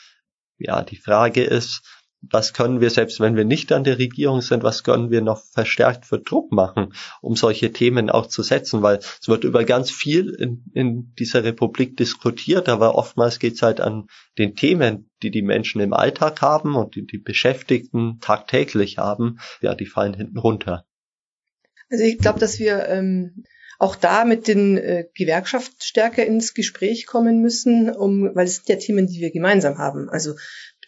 Ja, 0.56 0.82
die 0.82 0.96
Frage 0.96 1.44
ist, 1.44 1.82
was 2.22 2.54
können 2.54 2.80
wir, 2.80 2.88
selbst 2.88 3.20
wenn 3.20 3.37
wir 3.37 3.44
nicht 3.44 3.70
an 3.70 3.85
der 3.85 3.98
Regierung 3.98 4.40
sind, 4.40 4.62
was 4.62 4.82
können 4.82 5.11
wir 5.11 5.20
noch 5.20 5.44
verstärkt 5.44 6.06
für 6.06 6.18
Druck 6.18 6.50
machen, 6.50 6.94
um 7.20 7.37
solche 7.37 7.72
Themen 7.72 8.09
auch 8.09 8.26
zu 8.26 8.42
setzen? 8.42 8.82
Weil 8.82 8.98
es 8.98 9.28
wird 9.28 9.44
über 9.44 9.64
ganz 9.64 9.90
viel 9.90 10.30
in, 10.30 10.64
in 10.72 11.12
dieser 11.18 11.44
Republik 11.44 11.96
diskutiert, 11.98 12.70
aber 12.70 12.94
oftmals 12.94 13.38
geht 13.38 13.54
es 13.54 13.62
halt 13.62 13.80
an 13.80 14.06
den 14.38 14.56
Themen, 14.56 15.11
die 15.22 15.30
die 15.30 15.42
Menschen 15.42 15.82
im 15.82 15.92
Alltag 15.92 16.40
haben 16.40 16.74
und 16.74 16.94
die 16.94 17.06
die 17.06 17.18
Beschäftigten 17.18 18.18
tagtäglich 18.20 18.96
haben, 18.96 19.38
ja, 19.61 19.74
die 19.74 19.87
fallen 19.87 20.14
hinten 20.14 20.38
runter. 20.38 20.87
Also 21.90 22.04
ich 22.04 22.18
glaube, 22.18 22.40
dass 22.40 22.59
wir 22.59 22.88
ähm, 22.88 23.44
auch 23.79 23.97
da 23.97 24.25
mit 24.25 24.49
den 24.49 24.79
äh, 24.79 25.07
Gewerkschaft 25.15 25.85
stärker 25.85 26.25
ins 26.25 26.55
Gespräch 26.55 27.07
kommen 27.07 27.41
müssen, 27.41 27.91
um, 27.91 28.35
weil 28.35 28.47
es 28.47 28.57
sind 28.57 28.69
ja 28.69 28.77
Themen, 28.77 29.07
die 29.07 29.21
wir 29.21 29.31
gemeinsam 29.31 29.79
haben. 29.79 30.09
Also 30.09 30.35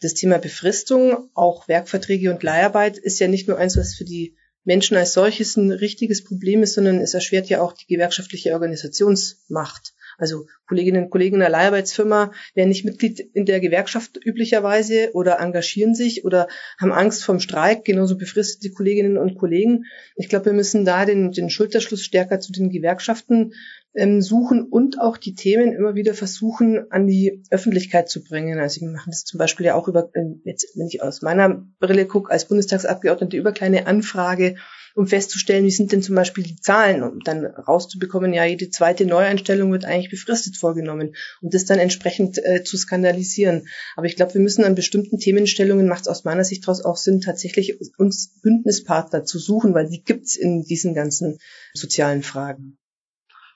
das 0.01 0.15
Thema 0.15 0.39
Befristung, 0.39 1.29
auch 1.35 1.69
Werkverträge 1.69 2.31
und 2.31 2.43
Leiharbeit 2.43 2.99
ist 2.99 3.19
ja 3.19 3.29
nicht 3.29 3.49
nur 3.49 3.59
eins, 3.59 3.77
was 3.77 3.95
für 3.95 4.05
die 4.05 4.37
Menschen 4.65 4.97
als 4.97 5.13
solches 5.13 5.57
ein 5.57 5.73
richtiges 5.73 6.25
Problem 6.25 6.63
ist, 6.63 6.75
sondern 6.75 7.01
es 7.01 7.15
erschwert 7.15 7.49
ja 7.49 7.63
auch 7.63 7.73
die 7.73 7.87
gewerkschaftliche 7.87 8.53
Organisationsmacht 8.53 9.95
Also 10.19 10.47
Kolleginnen 10.67 11.05
und 11.05 11.11
Kollegen 11.11 11.37
in 11.37 11.41
der 11.41 11.49
Leiharbeitsfirma 11.49 12.33
werden 12.55 12.69
nicht 12.69 12.85
Mitglied 12.85 13.21
in 13.21 13.47
der 13.47 13.61
Gewerkschaft 13.61 14.19
üblicherweise 14.23 15.11
oder 15.15 15.39
engagieren 15.39 15.95
sich 15.95 16.25
oder 16.25 16.49
haben 16.79 16.93
Angst 16.93 17.25
vom 17.25 17.41
Streik, 17.41 17.85
genauso 17.85 18.19
befristete 18.19 18.75
Kolleginnen 18.75 19.17
und 19.17 19.37
Kollegen. 19.37 19.85
Ich 20.17 20.29
glaube, 20.29 20.47
wir 20.47 20.53
müssen 20.53 20.85
da 20.85 21.07
den, 21.07 21.31
den 21.31 21.51
Schulterschluss 21.51 22.03
stärker 22.03 22.41
zu 22.41 22.53
den 22.53 22.69
Gewerkschaften 22.69 23.53
ähm, 23.95 24.21
suchen 24.21 24.63
und 24.63 25.01
auch 25.01 25.17
die 25.17 25.35
Themen 25.35 25.73
immer 25.73 25.95
wieder 25.95 26.15
versuchen, 26.15 26.91
an 26.91 27.07
die 27.07 27.43
Öffentlichkeit 27.51 28.09
zu 28.09 28.23
bringen. 28.23 28.59
Also 28.59 28.81
wir 28.81 28.91
machen 28.91 29.11
das 29.11 29.25
zum 29.25 29.39
Beispiel 29.39 29.67
ja 29.67 29.75
auch 29.75 29.89
über, 29.89 30.11
ähm, 30.15 30.41
jetzt, 30.45 30.77
wenn 30.77 30.89
ich 30.89 31.03
aus 31.03 31.23
meiner 31.23 31.65
Brille 31.79 32.07
gucke, 32.07 32.31
als 32.31 32.47
Bundestagsabgeordnete 32.47 33.37
über 33.37 33.53
kleine 33.53 33.87
Anfrage, 33.87 34.57
um 34.99 35.07
festzustellen, 35.07 35.65
wie 35.65 35.71
sind 35.71 35.93
denn 35.93 36.03
zum 36.03 36.17
Beispiel 36.17 36.43
die 36.43 36.57
Zahlen, 36.57 37.05
um 37.05 37.21
dann 37.21 37.47
rauszubekommen, 37.47 38.35
ja, 38.35 38.45
jede 38.45 38.69
zweite 38.69 39.07
Neueinstellung 39.07 39.71
wird 39.71 39.85
eigentlich 39.85 40.11
befristet 40.11 40.57
vorgenommen 40.57 41.15
und 41.41 41.55
das 41.55 41.67
dann 41.67 41.79
entsprechend 41.79 42.39
äh, 42.45 42.65
zu 42.65 42.77
skandalisieren. 42.77 43.69
Aber 43.95 44.07
ich 44.07 44.17
glaube, 44.17 44.35
wir 44.35 44.41
müssen 44.41 44.65
an 44.65 44.75
bestimmten 44.75 45.19
Themenstellungen, 45.19 45.87
macht 45.87 46.03
es 46.03 46.09
aus 46.09 46.25
meiner 46.25 46.43
Sicht 46.43 46.65
daraus 46.65 46.85
auch 46.85 46.97
Sinn, 46.97 47.21
tatsächlich 47.21 47.79
uns 47.97 48.41
Bündnispartner 48.43 49.25
zu 49.25 49.39
suchen, 49.39 49.73
weil 49.73 49.89
die 49.89 50.03
gibt's 50.03 50.35
in 50.35 50.65
diesen 50.65 50.95
ganzen 50.95 51.39
sozialen 51.75 52.25
Fragen. 52.25 52.77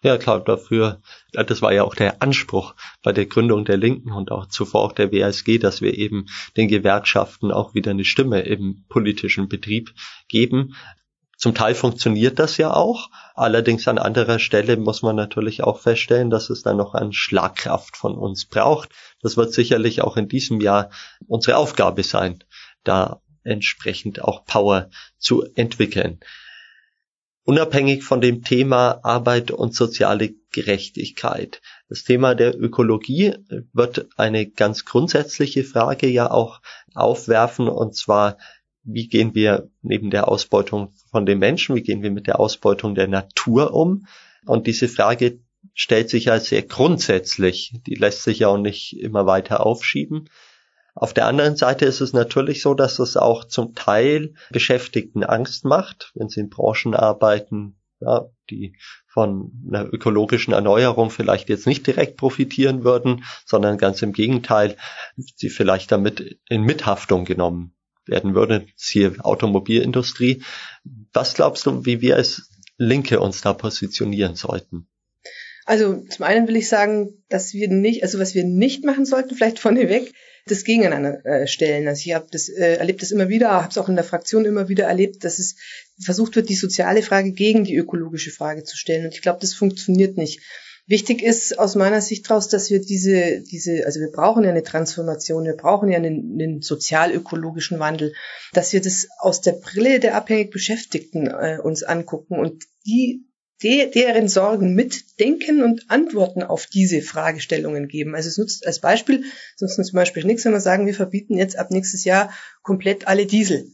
Ja, 0.05 0.19
klar, 0.19 0.43
dafür, 0.43 1.01
das 1.33 1.63
war 1.63 1.73
ja 1.73 1.85
auch 1.85 1.95
der 1.95 2.23
Anspruch 2.23 2.75
bei 3.03 3.13
der 3.13 3.27
Gründung 3.27 3.65
der 3.65 3.77
Linken 3.77 4.13
und 4.13 4.31
auch 4.31 4.47
zuvor 4.47 4.83
auch 4.83 4.93
der 4.93 5.13
WSG, 5.13 5.59
dass 5.59 5.81
wir 5.81 5.97
eben 5.97 6.27
den 6.57 6.67
Gewerkschaften 6.69 7.53
auch 7.53 7.75
wieder 7.75 7.93
eine 7.93 8.05
Stimme 8.05 8.43
im 8.43 8.85
politischen 8.89 9.49
Betrieb 9.49 9.93
geben. 10.29 10.75
Zum 11.43 11.57
Teil 11.57 11.75
funktioniert 11.75 12.39
das 12.39 12.57
ja 12.57 12.73
auch. 12.73 13.11
Allerdings 13.35 13.89
an 13.89 13.99
anderer 13.99 14.39
Stelle 14.39 14.77
muss 14.77 15.03
man 15.03 15.17
natürlich 15.17 15.65
auch 15.65 15.81
feststellen, 15.81 16.31
dass 16.31 16.51
es 16.51 16.63
dann 16.63 16.77
noch 16.77 16.95
an 16.95 17.13
Schlagkraft 17.13 17.97
von 17.97 18.15
uns 18.15 18.47
braucht. 18.47 18.91
Das 19.23 19.37
wird 19.37 19.53
sicherlich 19.53 20.03
auch 20.03 20.17
in 20.17 20.29
diesem 20.29 20.61
Jahr 20.61 20.91
unsere 21.27 21.57
Aufgabe 21.57 22.05
sein, 22.05 22.45
da 22.85 23.23
entsprechend 23.43 24.23
auch 24.23 24.45
Power 24.45 24.89
zu 25.19 25.43
entwickeln. 25.57 26.21
Unabhängig 27.43 28.05
von 28.05 28.21
dem 28.21 28.45
Thema 28.45 29.01
Arbeit 29.03 29.51
und 29.51 29.75
soziale 29.75 30.35
Gerechtigkeit. 30.53 31.61
Das 31.89 32.05
Thema 32.05 32.37
der 32.37 32.57
Ökologie 32.57 33.35
wird 33.73 34.07
eine 34.17 34.49
ganz 34.49 34.85
grundsätzliche 34.85 35.65
Frage 35.65 36.07
ja 36.07 36.31
auch 36.31 36.61
aufwerfen, 36.95 37.67
und 37.69 37.97
zwar, 37.97 38.39
wie 38.85 39.09
gehen 39.09 39.35
wir 39.35 39.69
neben 39.83 40.11
der 40.11 40.29
Ausbeutung 40.29 40.93
von 41.11 41.27
den 41.27 41.39
Menschen, 41.39 41.77
wie 41.77 41.83
gehen 41.83 42.03
wir 42.03 42.11
mit 42.11 42.27
der 42.27 42.41
Ausbeutung 42.41 42.95
der 42.95 43.09
Natur 43.09 43.75
um? 43.75 44.07
Und 44.45 44.67
diese 44.67 44.89
Frage 44.89 45.41
stellt 45.75 46.11
sich 46.11 46.27
ja 46.27 46.41
sehr 46.41 46.63
grundsätzlich, 46.63 47.75
die 47.87 47.95
lässt 47.95 48.23
sich 48.25 48.41
ja 48.41 48.49
auch 48.49 48.59
nicht 48.59 48.99
immer 48.99 49.27
weiter 49.27 49.65
aufschieben. 49.65 50.29
Auf 50.95 51.15
der 51.15 51.27
anderen 51.27 51.57
Seite 51.57 51.87
ist 51.87 52.01
es 52.01 52.13
natürlich 52.13 52.61
so, 52.61 52.75
dass 52.75 52.99
es 52.99 53.17
auch 53.17 53.45
zum 53.45 53.75
Teil 53.75 54.35
Beschäftigten 54.51 55.25
Angst 55.25 55.65
macht, 55.65 56.13
wenn 56.15 56.29
sie 56.29 56.41
in 56.41 56.51
Branchen 56.51 56.95
arbeiten, 56.95 57.77
ja, 58.01 58.27
die 58.51 58.77
von 59.07 59.53
einer 59.69 59.91
ökologischen 59.93 60.53
Erneuerung 60.53 61.11
vielleicht 61.11 61.49
jetzt 61.49 61.67
nicht 61.67 61.87
direkt 61.87 62.17
profitieren 62.17 62.85
würden, 62.85 63.25
sondern 63.47 63.79
ganz 63.79 64.03
im 64.03 64.13
Gegenteil, 64.13 64.77
sie 65.17 65.51
vielleicht 65.51 65.93
damit 65.93 66.41
in 66.49 66.63
Mithaftung 66.63 67.25
genommen 67.25 67.75
werden 68.07 68.35
würden, 68.35 68.69
siehe 68.77 69.15
Automobilindustrie. 69.19 70.43
Was 71.13 71.35
glaubst 71.35 71.67
du, 71.67 71.85
wie 71.85 72.01
wir 72.01 72.17
als 72.17 72.51
Linke 72.79 73.21
uns 73.21 73.41
da 73.41 73.53
positionieren 73.53 74.35
sollten? 74.35 74.89
Also 75.65 76.03
zum 76.09 76.25
einen 76.25 76.49
will 76.49 76.57
ich 76.57 76.69
sagen, 76.69 77.23
dass 77.29 77.53
wir 77.55 77.69
nicht, 77.69 78.03
also 78.03 78.19
was 78.19 78.35
wir 78.35 78.45
nicht 78.45 78.85
machen 78.85 79.05
sollten, 79.05 79.35
vielleicht 79.35 79.61
vorneweg, 79.61 80.13
das 80.47 80.65
gegeneinander 80.65 81.25
äh, 81.25 81.47
stellen. 81.47 81.87
Also 81.87 82.03
ich 82.05 82.15
habe 82.15 82.27
das 82.31 82.49
äh, 82.49 82.77
erlebt 82.77 83.03
das 83.03 83.13
immer 83.13 83.29
wieder, 83.29 83.51
habe 83.51 83.69
es 83.69 83.79
auch 83.79 83.89
in 83.89 83.95
der 83.95 84.05
Fraktion 84.05 84.45
immer 84.45 84.69
wieder 84.69 84.87
erlebt, 84.87 85.25
dass 85.25 85.39
es 85.39 85.57
versucht 86.01 86.35
wird, 86.35 86.49
die 86.49 86.57
soziale 86.57 87.03
Frage 87.03 87.33
gegen 87.33 87.63
die 87.63 87.77
ökologische 87.77 88.33
Frage 88.33 88.65
zu 88.65 88.77
stellen. 88.77 89.05
Und 89.05 89.15
ich 89.15 89.23
glaube, 89.23 89.39
das 89.41 89.55
funktioniert 89.55 90.17
nicht. 90.17 90.41
Wichtig 90.87 91.23
ist 91.23 91.59
aus 91.59 91.77
meiner 91.77 92.01
Sicht 92.01 92.29
daraus, 92.29 92.49
dass 92.49 92.69
wir 92.71 92.81
diese, 92.81 93.41
diese, 93.41 93.87
also 93.87 94.01
wir 94.01 94.11
brauchen 94.11 94.43
ja 94.43 94.51
eine 94.51 94.65
Transformation, 94.65 95.45
wir 95.45 95.57
brauchen 95.57 95.91
ja 95.91 95.97
einen, 95.97 96.33
einen 96.41 96.61
sozial-ökologischen 96.61 97.79
Wandel, 97.79 98.15
dass 98.53 98.73
wir 98.73 98.81
das 98.81 99.07
aus 99.19 99.41
der 99.41 99.53
Brille 99.53 100.01
der 100.01 100.17
abhängig 100.17 100.51
Beschäftigten 100.51 101.29
äh, 101.29 101.59
uns 101.63 101.85
angucken 101.85 102.39
und 102.39 102.65
die 102.85 103.25
de, 103.63 103.91
deren 103.91 104.29
Sorgen 104.29 104.75
mitdenken 104.75 105.63
und 105.63 105.89
Antworten 105.89 106.43
auf 106.43 106.67
diese 106.67 107.01
Fragestellungen 107.01 107.89
geben. 107.89 108.15
Also 108.15 108.29
es 108.29 108.39
nutzt 108.39 108.67
als 108.67 108.81
Beispiel, 108.81 109.25
sonst 109.57 109.77
zum 109.77 109.95
Beispiel 109.95 110.25
nichts, 110.25 110.45
wenn 110.45 110.53
wir 110.53 110.61
sagen, 110.61 110.87
wir 110.87 110.95
verbieten 110.95 111.37
jetzt 111.37 111.57
ab 111.57 111.71
nächstes 111.71 112.05
Jahr 112.05 112.33
komplett 112.63 113.07
alle 113.07 113.27
Diesel. 113.27 113.71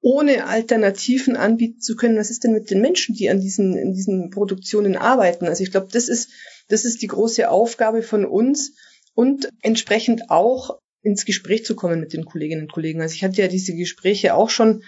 Ohne 0.00 0.46
Alternativen 0.46 1.36
anbieten 1.36 1.80
zu 1.80 1.96
können, 1.96 2.16
was 2.16 2.30
ist 2.30 2.44
denn 2.44 2.52
mit 2.52 2.70
den 2.70 2.80
Menschen, 2.80 3.14
die 3.14 3.28
an 3.30 3.40
diesen, 3.40 3.76
in 3.76 3.92
diesen 3.92 4.30
Produktionen 4.30 4.96
arbeiten? 4.96 5.46
Also 5.46 5.62
ich 5.62 5.70
glaube, 5.70 5.88
das 5.92 6.08
ist, 6.08 6.30
das 6.68 6.84
ist 6.84 7.02
die 7.02 7.08
große 7.08 7.50
Aufgabe 7.50 8.02
von 8.02 8.24
uns 8.24 8.74
und 9.14 9.48
entsprechend 9.62 10.30
auch 10.30 10.78
ins 11.02 11.24
Gespräch 11.24 11.64
zu 11.64 11.74
kommen 11.74 12.00
mit 12.00 12.12
den 12.12 12.24
Kolleginnen 12.24 12.62
und 12.62 12.72
Kollegen. 12.72 13.00
Also 13.00 13.14
ich 13.14 13.24
hatte 13.24 13.42
ja 13.42 13.48
diese 13.48 13.74
Gespräche 13.74 14.34
auch 14.34 14.50
schon 14.50 14.82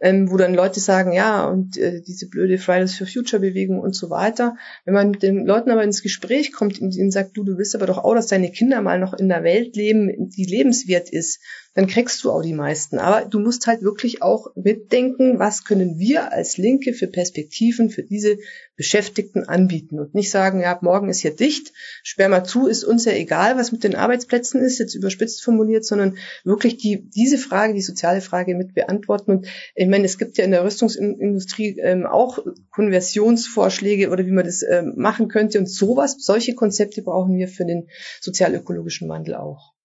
ähm, 0.00 0.30
wo 0.30 0.36
dann 0.36 0.54
Leute 0.54 0.80
sagen, 0.80 1.12
ja, 1.12 1.46
und 1.46 1.78
äh, 1.78 2.02
diese 2.02 2.28
blöde 2.28 2.58
Fridays 2.58 2.96
for 2.96 3.06
Future 3.06 3.40
Bewegung 3.40 3.80
und 3.80 3.94
so 3.94 4.10
weiter. 4.10 4.56
Wenn 4.84 4.94
man 4.94 5.10
mit 5.10 5.22
den 5.22 5.46
Leuten 5.46 5.70
aber 5.70 5.84
ins 5.84 6.02
Gespräch 6.02 6.52
kommt 6.52 6.80
und 6.80 6.94
ihnen 6.94 7.10
sagt, 7.10 7.36
du, 7.36 7.44
du 7.44 7.56
willst 7.56 7.74
aber 7.74 7.86
doch 7.86 7.98
auch, 7.98 8.14
dass 8.14 8.26
deine 8.26 8.50
Kinder 8.50 8.82
mal 8.82 8.98
noch 8.98 9.14
in 9.14 9.28
der 9.28 9.42
Welt 9.42 9.74
leben, 9.74 10.28
die 10.30 10.44
lebenswert 10.44 11.10
ist, 11.10 11.40
dann 11.76 11.86
kriegst 11.86 12.24
du 12.24 12.32
auch 12.32 12.40
die 12.40 12.54
meisten. 12.54 12.98
Aber 12.98 13.26
du 13.26 13.38
musst 13.38 13.66
halt 13.66 13.82
wirklich 13.82 14.22
auch 14.22 14.50
mitdenken, 14.56 15.38
was 15.38 15.64
können 15.64 15.98
wir 15.98 16.32
als 16.32 16.56
Linke 16.56 16.94
für 16.94 17.06
Perspektiven 17.06 17.90
für 17.90 18.02
diese 18.02 18.38
Beschäftigten 18.76 19.44
anbieten 19.44 20.00
und 20.00 20.14
nicht 20.14 20.30
sagen, 20.30 20.60
ja, 20.60 20.78
morgen 20.80 21.10
ist 21.10 21.22
ja 21.22 21.30
dicht, 21.30 21.74
sperr 22.02 22.30
mal 22.30 22.44
zu, 22.44 22.66
ist 22.66 22.82
uns 22.82 23.04
ja 23.04 23.12
egal, 23.12 23.58
was 23.58 23.72
mit 23.72 23.84
den 23.84 23.94
Arbeitsplätzen 23.94 24.62
ist, 24.62 24.78
jetzt 24.78 24.94
überspitzt 24.94 25.44
formuliert, 25.44 25.84
sondern 25.84 26.16
wirklich 26.44 26.78
die, 26.78 27.10
diese 27.10 27.36
Frage, 27.36 27.74
die 27.74 27.82
soziale 27.82 28.22
Frage 28.22 28.54
mit 28.54 28.72
beantworten. 28.72 29.32
Und 29.32 29.46
ich 29.74 29.86
meine, 29.86 30.06
es 30.06 30.16
gibt 30.16 30.38
ja 30.38 30.46
in 30.46 30.52
der 30.52 30.64
Rüstungsindustrie 30.64 31.78
ähm, 31.80 32.06
auch 32.06 32.38
Konversionsvorschläge 32.70 34.08
oder 34.08 34.24
wie 34.24 34.32
man 34.32 34.46
das 34.46 34.62
ähm, 34.62 34.94
machen 34.96 35.28
könnte 35.28 35.58
und 35.58 35.66
sowas, 35.66 36.16
solche 36.20 36.54
Konzepte 36.54 37.02
brauchen 37.02 37.36
wir 37.36 37.48
für 37.48 37.66
den 37.66 37.88
sozialökologischen 38.22 39.10
Wandel 39.10 39.34
auch. 39.34 39.75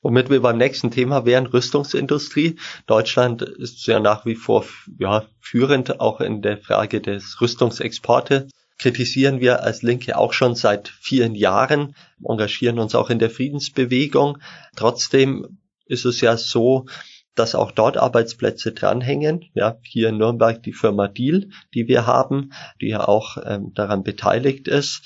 Womit 0.00 0.30
wir 0.30 0.40
beim 0.40 0.58
nächsten 0.58 0.90
Thema 0.90 1.26
wären, 1.26 1.46
Rüstungsindustrie. 1.46 2.56
Deutschland 2.86 3.42
ist 3.42 3.86
ja 3.86 3.98
nach 3.98 4.24
wie 4.26 4.36
vor 4.36 4.64
ja, 4.98 5.26
führend 5.40 6.00
auch 6.00 6.20
in 6.20 6.40
der 6.40 6.58
Frage 6.58 7.00
des 7.00 7.40
Rüstungsexporte. 7.40 8.46
Kritisieren 8.78 9.40
wir 9.40 9.64
als 9.64 9.82
Linke 9.82 10.16
auch 10.16 10.32
schon 10.32 10.54
seit 10.54 10.88
vielen 10.88 11.34
Jahren, 11.34 11.96
engagieren 12.22 12.78
uns 12.78 12.94
auch 12.94 13.10
in 13.10 13.18
der 13.18 13.30
Friedensbewegung. 13.30 14.38
Trotzdem 14.76 15.58
ist 15.86 16.04
es 16.04 16.20
ja 16.20 16.36
so, 16.36 16.86
dass 17.34 17.56
auch 17.56 17.72
dort 17.72 17.96
Arbeitsplätze 17.96 18.72
dranhängen. 18.72 19.46
Ja, 19.54 19.78
hier 19.82 20.10
in 20.10 20.18
Nürnberg 20.18 20.62
die 20.62 20.72
Firma 20.72 21.08
Deal, 21.08 21.48
die 21.74 21.88
wir 21.88 22.06
haben, 22.06 22.52
die 22.80 22.88
ja 22.88 23.06
auch 23.06 23.36
ähm, 23.44 23.72
daran 23.74 24.04
beteiligt 24.04 24.68
ist. 24.68 25.02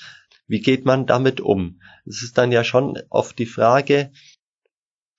Wie 0.47 0.59
geht 0.59 0.85
man 0.85 1.05
damit 1.07 1.41
um? 1.41 1.79
Es 2.05 2.21
ist 2.21 2.37
dann 2.37 2.51
ja 2.51 2.63
schon 2.63 2.99
oft 3.09 3.39
die 3.39 3.45
Frage, 3.45 4.11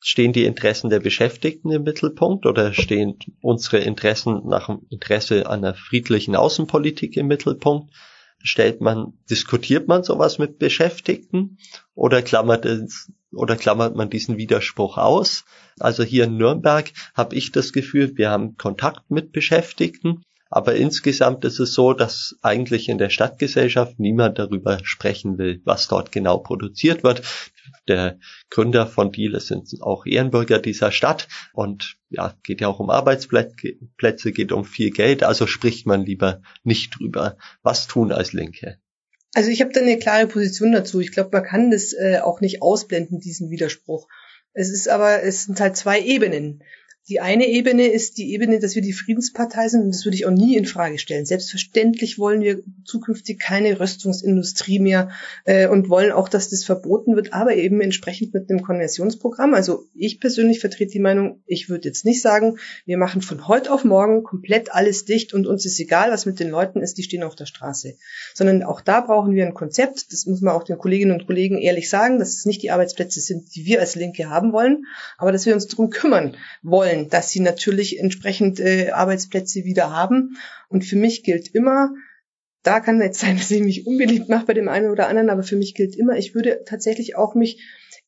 stehen 0.07 0.35
die 0.35 0.45
Interessen 0.45 0.90
der 0.90 1.01
Beschäftigten 1.01 1.71
im 1.71 1.83
Mittelpunkt 1.83 2.45
oder 2.45 2.75
stehen 2.75 3.19
unsere 3.40 3.79
Interessen 3.79 4.47
nach 4.47 4.67
dem 4.67 4.83
Interesse 4.90 5.49
einer 5.49 5.75
friedlichen 5.75 6.37
Außenpolitik 6.37 7.17
im 7.17 7.27
Mittelpunkt? 7.27 7.90
Stellt 8.43 8.83
man, 8.83 9.14
diskutiert 9.31 9.88
man 9.88 10.05
sowas 10.05 10.38
mit 10.38 10.59
Beschäftigten 10.59 11.57
oder 11.95 12.21
klammert 12.21 12.67
es, 12.67 13.11
oder 13.33 13.57
klammert 13.57 13.97
man 13.97 14.11
diesen 14.11 14.37
Widerspruch 14.37 14.99
aus? 14.99 15.47
Also 15.81 16.03
hier 16.03 16.25
in 16.25 16.37
Nürnberg 16.37 16.93
habe 17.14 17.35
ich 17.35 17.51
das 17.51 17.73
Gefühl, 17.73 18.12
wir 18.19 18.29
haben 18.29 18.59
Kontakt 18.59 19.11
mit 19.11 19.33
Beschäftigten, 19.33 20.23
aber 20.55 20.77
insgesamt 20.77 21.45
ist 21.45 21.59
es 21.59 21.75
so, 21.75 21.95
dass 21.95 22.37
eigentlich 22.40 22.88
in 22.88 22.97
der 22.97 23.11
Stadtgesellschaft 23.11 23.99
niemand 23.99 24.38
darüber 24.38 24.79
sprechen 24.85 25.37
will, 25.37 25.61
was 25.64 25.88
dort 25.88 26.12
genau 26.12 26.38
produziert 26.38 27.03
wird. 27.03 27.23
Der 27.88 28.21
Gründer 28.51 28.87
von 28.87 29.11
Deal 29.11 29.40
sind 29.40 29.69
auch 29.81 30.07
Ehrenbürger 30.07 30.61
dieser 30.61 30.93
Stadt 30.93 31.27
und 31.55 31.97
ja, 32.09 32.37
geht 32.45 32.61
ja 32.61 32.69
auch 32.69 32.79
um 32.79 32.88
Arbeitsplätze, 32.88 34.31
geht 34.31 34.53
um 34.53 34.64
viel 34.64 34.90
Geld, 34.90 35.25
also 35.25 35.49
spricht 35.49 35.88
man 35.88 36.07
lieber 36.07 36.40
nicht 36.62 37.01
drüber. 37.01 37.37
Was 37.64 37.88
tun 37.88 38.12
als 38.12 38.33
Linke? 38.33 38.79
Also 39.35 39.51
ich 39.51 39.61
habe 39.61 39.73
da 39.73 39.81
eine 39.81 39.99
klare 39.99 40.29
Position 40.29 40.71
dazu. 40.71 41.01
Ich 41.01 41.11
glaube, 41.11 41.31
man 41.33 41.43
kann 41.43 41.73
das 41.73 41.93
äh, 41.95 42.21
auch 42.23 42.40
nicht 42.40 42.62
ausblenden, 42.62 43.19
diesen 43.19 43.51
Widerspruch. 43.51 44.07
Es 44.53 44.71
ist 44.71 44.88
aber, 44.88 45.25
es 45.25 45.47
sind 45.47 45.59
halt 45.59 45.77
zwei 45.77 46.01
Ebenen 46.01 46.62
Die 47.07 47.21
eine 47.21 47.47
Ebene 47.47 47.88
ist 47.88 48.17
die 48.17 48.33
Ebene, 48.33 48.61
dass 48.61 48.75
wir 48.75 48.81
die 48.81 48.95
Friedenspartei 48.95 49.69
sind 49.69 49.83
und 49.83 49.95
das 49.95 50.07
würde 50.07 50.17
ich 50.17 50.25
auch 50.25 50.31
nie 50.31 50.57
in 50.57 50.64
Frage 50.64 50.99
stellen. 50.99 51.27
Selbstverständlich 51.27 52.19
wollen 52.19 52.40
wir 52.40 52.62
zukünftig 52.87 53.38
keine 53.38 53.79
Rüstungsindustrie 53.79 54.79
mehr 54.79 55.11
äh, 55.45 55.69
und 55.69 55.90
wollen 55.90 56.12
auch, 56.12 56.31
dass 56.31 56.49
das 56.49 56.64
verboten 56.64 57.14
wird, 57.14 57.35
aber 57.35 57.57
eben 57.57 57.83
entsprechend 57.83 58.33
mit 58.33 58.49
einem 58.49 58.62
Konversionsprogramm. 58.62 59.53
Also 59.53 59.85
ich 59.95 60.19
persönlich 60.19 60.61
vertrete 60.61 60.93
die 60.93 60.99
Meinung, 60.99 61.43
ich 61.47 61.69
würde 61.69 61.88
jetzt 61.88 62.07
nicht 62.07 62.23
sagen, 62.23 62.57
wir 62.87 62.97
machen 62.97 63.21
von 63.21 63.49
heute 63.49 63.71
auf 63.71 63.85
morgen 63.85 64.23
komplett 64.23 64.73
alles 64.73 65.05
dicht 65.05 65.35
und 65.35 65.47
uns 65.47 65.67
ist 65.67 65.79
egal, 65.79 66.11
was 66.11 66.25
mit 66.25 66.40
den 66.40 66.49
Leuten 66.49 66.81
ist, 66.81 66.97
die 66.97 67.03
stehen 67.03 67.23
auf 67.23 67.35
der 67.35 67.45
Straße. 67.45 67.99
Sondern 68.33 68.62
auch 68.62 68.81
da 68.81 69.03
brauchen 69.03 69.35
wir 69.35 69.45
ein 69.45 69.53
Konzept. 69.53 70.11
Das 70.11 70.25
muss 70.25 70.40
man 70.40 70.55
auch 70.55 70.64
den 70.64 70.79
Kolleginnen 70.79 71.12
und 71.12 71.27
Kollegen 71.27 71.59
ehrlich 71.59 71.90
sagen, 71.90 72.19
dass 72.19 72.31
es 72.31 72.47
nicht 72.47 72.62
die 72.62 72.71
Arbeitsplätze 72.71 73.21
sind, 73.21 73.55
die 73.55 73.67
wir 73.67 73.81
als 73.81 73.95
Linke 73.95 74.31
haben 74.31 74.55
wollen, 74.55 74.87
aber 75.19 75.33
dass 75.33 75.45
wir 75.45 75.53
uns 75.53 75.67
darum 75.67 75.90
kümmern 75.90 76.38
wollen 76.62 76.93
wollen, 76.94 77.09
dass 77.09 77.30
sie 77.30 77.40
natürlich 77.40 77.98
entsprechend 77.98 78.61
äh, 78.61 78.90
Arbeitsplätze 78.90 79.64
wieder 79.64 79.90
haben. 79.90 80.37
Und 80.68 80.85
für 80.85 80.96
mich 80.96 81.22
gilt 81.22 81.54
immer, 81.54 81.94
da 82.62 82.80
kann 82.80 83.00
jetzt 83.00 83.20
sein, 83.20 83.37
dass 83.38 83.50
ich 83.50 83.62
mich 83.62 83.87
unbeliebt 83.87 84.28
mache 84.28 84.46
bei 84.46 84.54
dem 84.54 84.68
einen 84.68 84.90
oder 84.90 85.09
anderen, 85.09 85.30
aber 85.30 85.42
für 85.42 85.57
mich 85.57 85.74
gilt 85.74 85.96
immer, 85.96 86.16
ich 86.16 86.35
würde 86.35 86.62
tatsächlich 86.64 87.16
auch 87.16 87.35
mich 87.35 87.62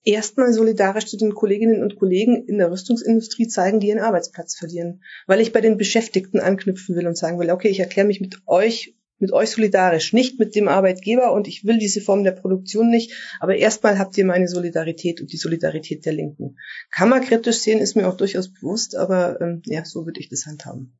erstmal 0.04 0.52
solidarisch 0.52 1.06
zu 1.06 1.16
den 1.16 1.34
Kolleginnen 1.34 1.82
und 1.82 1.96
Kollegen 1.96 2.46
in 2.46 2.58
der 2.58 2.70
Rüstungsindustrie 2.70 3.48
zeigen, 3.48 3.80
die 3.80 3.88
ihren 3.88 3.98
Arbeitsplatz 3.98 4.54
verlieren. 4.56 5.02
Weil 5.26 5.40
ich 5.40 5.52
bei 5.52 5.60
den 5.60 5.78
Beschäftigten 5.78 6.38
anknüpfen 6.38 6.94
will 6.94 7.06
und 7.06 7.18
sagen 7.18 7.38
will, 7.38 7.50
okay, 7.50 7.68
ich 7.68 7.80
erkläre 7.80 8.06
mich 8.06 8.20
mit 8.20 8.38
euch 8.46 8.95
mit 9.18 9.32
euch 9.32 9.50
solidarisch, 9.50 10.12
nicht 10.12 10.38
mit 10.38 10.54
dem 10.54 10.68
Arbeitgeber 10.68 11.32
und 11.32 11.48
ich 11.48 11.64
will 11.64 11.78
diese 11.78 12.00
Form 12.00 12.24
der 12.24 12.32
Produktion 12.32 12.90
nicht, 12.90 13.12
aber 13.40 13.56
erstmal 13.56 13.98
habt 13.98 14.16
ihr 14.18 14.24
meine 14.24 14.48
Solidarität 14.48 15.20
und 15.20 15.32
die 15.32 15.36
Solidarität 15.36 16.04
der 16.04 16.12
Linken. 16.12 16.58
Kann 16.90 17.08
man 17.08 17.22
kritisch 17.22 17.58
sehen, 17.58 17.80
ist 17.80 17.96
mir 17.96 18.08
auch 18.08 18.16
durchaus 18.16 18.52
bewusst, 18.52 18.96
aber 18.96 19.40
ähm, 19.40 19.62
ja, 19.64 19.84
so 19.84 20.06
würde 20.06 20.20
ich 20.20 20.28
das 20.28 20.46
handhaben. 20.46 20.98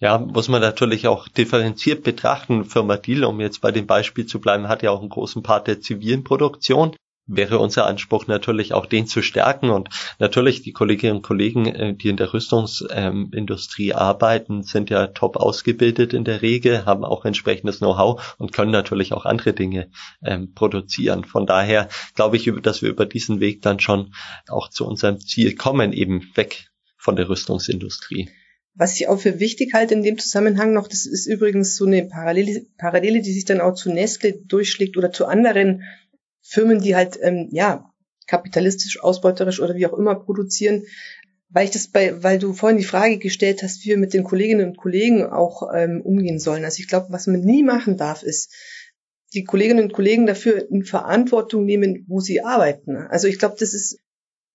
Ja, 0.00 0.18
muss 0.18 0.48
man 0.48 0.60
natürlich 0.60 1.08
auch 1.08 1.26
differenziert 1.26 2.04
betrachten. 2.04 2.64
Firma 2.64 2.96
Deal, 2.96 3.24
um 3.24 3.40
jetzt 3.40 3.60
bei 3.60 3.72
dem 3.72 3.86
Beispiel 3.86 4.26
zu 4.26 4.40
bleiben, 4.40 4.68
hat 4.68 4.82
ja 4.82 4.92
auch 4.92 5.00
einen 5.00 5.08
großen 5.08 5.42
Part 5.42 5.66
der 5.66 5.80
zivilen 5.80 6.22
Produktion 6.22 6.94
wäre 7.28 7.58
unser 7.58 7.86
Anspruch 7.86 8.26
natürlich 8.26 8.72
auch 8.72 8.86
den 8.86 9.06
zu 9.06 9.22
stärken 9.22 9.70
und 9.70 9.90
natürlich 10.18 10.62
die 10.62 10.72
Kolleginnen 10.72 11.16
und 11.16 11.22
Kollegen, 11.22 11.66
äh, 11.66 11.94
die 11.94 12.08
in 12.08 12.16
der 12.16 12.32
Rüstungsindustrie 12.32 13.94
arbeiten, 13.94 14.62
sind 14.62 14.90
ja 14.90 15.06
top 15.08 15.36
ausgebildet 15.36 16.14
in 16.14 16.24
der 16.24 16.42
Regel, 16.42 16.86
haben 16.86 17.04
auch 17.04 17.24
entsprechendes 17.24 17.78
Know-how 17.78 18.36
und 18.38 18.52
können 18.52 18.72
natürlich 18.72 19.12
auch 19.12 19.26
andere 19.26 19.52
Dinge 19.52 19.90
ähm, 20.22 20.54
produzieren. 20.54 21.24
Von 21.24 21.46
daher 21.46 21.88
glaube 22.14 22.36
ich, 22.36 22.50
dass 22.62 22.82
wir 22.82 22.88
über 22.88 23.06
diesen 23.06 23.40
Weg 23.40 23.62
dann 23.62 23.78
schon 23.78 24.14
auch 24.48 24.68
zu 24.70 24.86
unserem 24.86 25.20
Ziel 25.20 25.54
kommen, 25.54 25.92
eben 25.92 26.30
weg 26.34 26.70
von 26.96 27.14
der 27.14 27.28
Rüstungsindustrie. 27.28 28.30
Was 28.74 28.94
ich 29.00 29.08
auch 29.08 29.18
für 29.18 29.40
wichtig 29.40 29.74
halte 29.74 29.94
in 29.94 30.04
dem 30.04 30.18
Zusammenhang 30.18 30.72
noch, 30.72 30.86
das 30.86 31.04
ist 31.04 31.26
übrigens 31.26 31.76
so 31.76 31.84
eine 31.84 32.04
Parallele, 32.04 32.64
Parallele 32.78 33.22
die 33.22 33.32
sich 33.32 33.44
dann 33.44 33.60
auch 33.60 33.74
zu 33.74 33.90
Nestle 33.90 34.32
durchschlägt 34.32 34.96
oder 34.96 35.10
zu 35.10 35.26
anderen 35.26 35.82
Firmen, 36.48 36.80
die 36.80 36.96
halt 36.96 37.18
ähm, 37.20 37.48
ja 37.52 37.92
kapitalistisch, 38.26 39.00
ausbeuterisch 39.02 39.60
oder 39.60 39.74
wie 39.74 39.86
auch 39.86 39.96
immer 39.98 40.14
produzieren, 40.14 40.84
weil 41.50 41.64
ich 41.64 41.70
das 41.70 41.88
bei, 41.88 42.22
weil 42.22 42.38
du 42.38 42.52
vorhin 42.52 42.78
die 42.78 42.84
Frage 42.84 43.18
gestellt 43.18 43.62
hast, 43.62 43.84
wie 43.84 43.90
wir 43.90 43.96
mit 43.98 44.14
den 44.14 44.24
Kolleginnen 44.24 44.70
und 44.70 44.76
Kollegen 44.76 45.24
auch 45.24 45.70
ähm, 45.74 46.00
umgehen 46.02 46.38
sollen. 46.38 46.64
Also 46.64 46.80
ich 46.80 46.88
glaube, 46.88 47.06
was 47.10 47.26
man 47.26 47.40
nie 47.40 47.62
machen 47.62 47.96
darf, 47.96 48.22
ist 48.22 48.52
die 49.34 49.44
Kolleginnen 49.44 49.84
und 49.84 49.92
Kollegen 49.92 50.26
dafür 50.26 50.70
in 50.70 50.84
Verantwortung 50.84 51.64
nehmen, 51.64 52.04
wo 52.08 52.20
sie 52.20 52.42
arbeiten. 52.42 52.96
Also 52.96 53.28
ich 53.28 53.38
glaube, 53.38 53.56
das 53.58 53.74
ist 53.74 53.98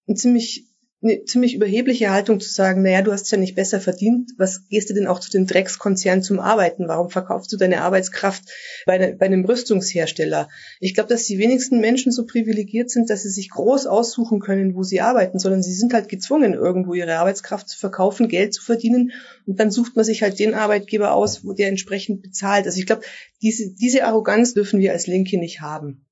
ein 0.08 0.16
ziemlich 0.16 0.73
eine 1.04 1.26
ziemlich 1.26 1.54
überhebliche 1.54 2.12
Haltung 2.12 2.40
zu 2.40 2.50
sagen, 2.50 2.82
naja, 2.82 3.02
du 3.02 3.12
hast 3.12 3.30
ja 3.32 3.38
nicht 3.38 3.56
besser 3.56 3.82
verdient, 3.82 4.32
was 4.38 4.68
gehst 4.70 4.90
du 4.90 4.94
denn 4.94 5.08
auch 5.08 5.20
zu 5.20 5.30
den 5.30 5.46
Dreckskonzernen 5.46 6.24
zum 6.24 6.40
Arbeiten? 6.40 6.88
Warum 6.88 7.10
verkaufst 7.10 7.52
du 7.52 7.58
deine 7.58 7.82
Arbeitskraft 7.82 8.44
bei, 8.86 9.14
bei 9.14 9.26
einem 9.26 9.44
Rüstungshersteller? 9.44 10.48
Ich 10.80 10.94
glaube, 10.94 11.10
dass 11.10 11.26
die 11.26 11.38
wenigsten 11.38 11.80
Menschen 11.82 12.12
so 12.12 12.26
privilegiert 12.26 12.90
sind, 12.90 13.10
dass 13.10 13.24
sie 13.24 13.30
sich 13.30 13.50
groß 13.50 13.86
aussuchen 13.86 14.40
können, 14.40 14.76
wo 14.76 14.84
sie 14.84 15.02
arbeiten, 15.02 15.40
sondern 15.40 15.62
sie 15.62 15.74
sind 15.74 15.94
halt 15.94 16.08
gezwungen, 16.08 16.54
irgendwo 16.54 16.94
ihre 16.94 17.18
Arbeitskraft 17.18 17.68
zu 17.68 17.78
verkaufen, 17.78 18.30
Geld 18.30 18.54
zu 18.54 18.64
verdienen 18.64 19.12
und 19.46 19.60
dann 19.60 19.72
sucht 19.72 19.96
man 19.96 20.06
sich 20.06 20.24
halt 20.24 20.40
den 20.40 20.54
Arbeitgeber 20.54 21.14
aus, 21.14 21.44
wo 21.44 21.54
der 21.54 21.68
entsprechend 21.68 22.22
bezahlt. 22.22 22.66
Also 22.66 22.80
ich 22.80 22.86
glaube, 22.86 23.04
diese, 23.42 23.74
diese 23.74 24.06
Arroganz 24.06 24.54
dürfen 24.54 24.80
wir 24.80 24.94
als 24.94 25.08
Linke 25.08 25.38
nicht 25.38 25.60
haben. 25.60 26.06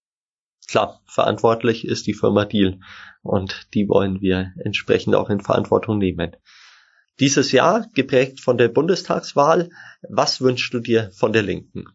Klar, 0.72 1.02
verantwortlich 1.06 1.86
ist 1.86 2.08
die 2.08 2.14
Firma 2.14 2.46
Deal 2.46 2.80
und 3.24 3.68
die 3.74 3.90
wollen 3.90 4.22
wir 4.22 4.54
entsprechend 4.64 5.16
auch 5.16 5.30
in 5.30 5.42
Verantwortung 5.42 5.98
nehmen. 5.98 6.32
Dieses 7.20 7.52
Jahr 7.52 7.90
geprägt 7.94 8.40
von 8.40 8.58
der 8.58 8.70
Bundestagswahl. 8.70 9.70
Was 10.08 10.40
wünschst 10.40 10.74
du 10.74 10.80
dir 10.80 11.12
von 11.12 11.34
der 11.34 11.42
Linken? 11.42 11.88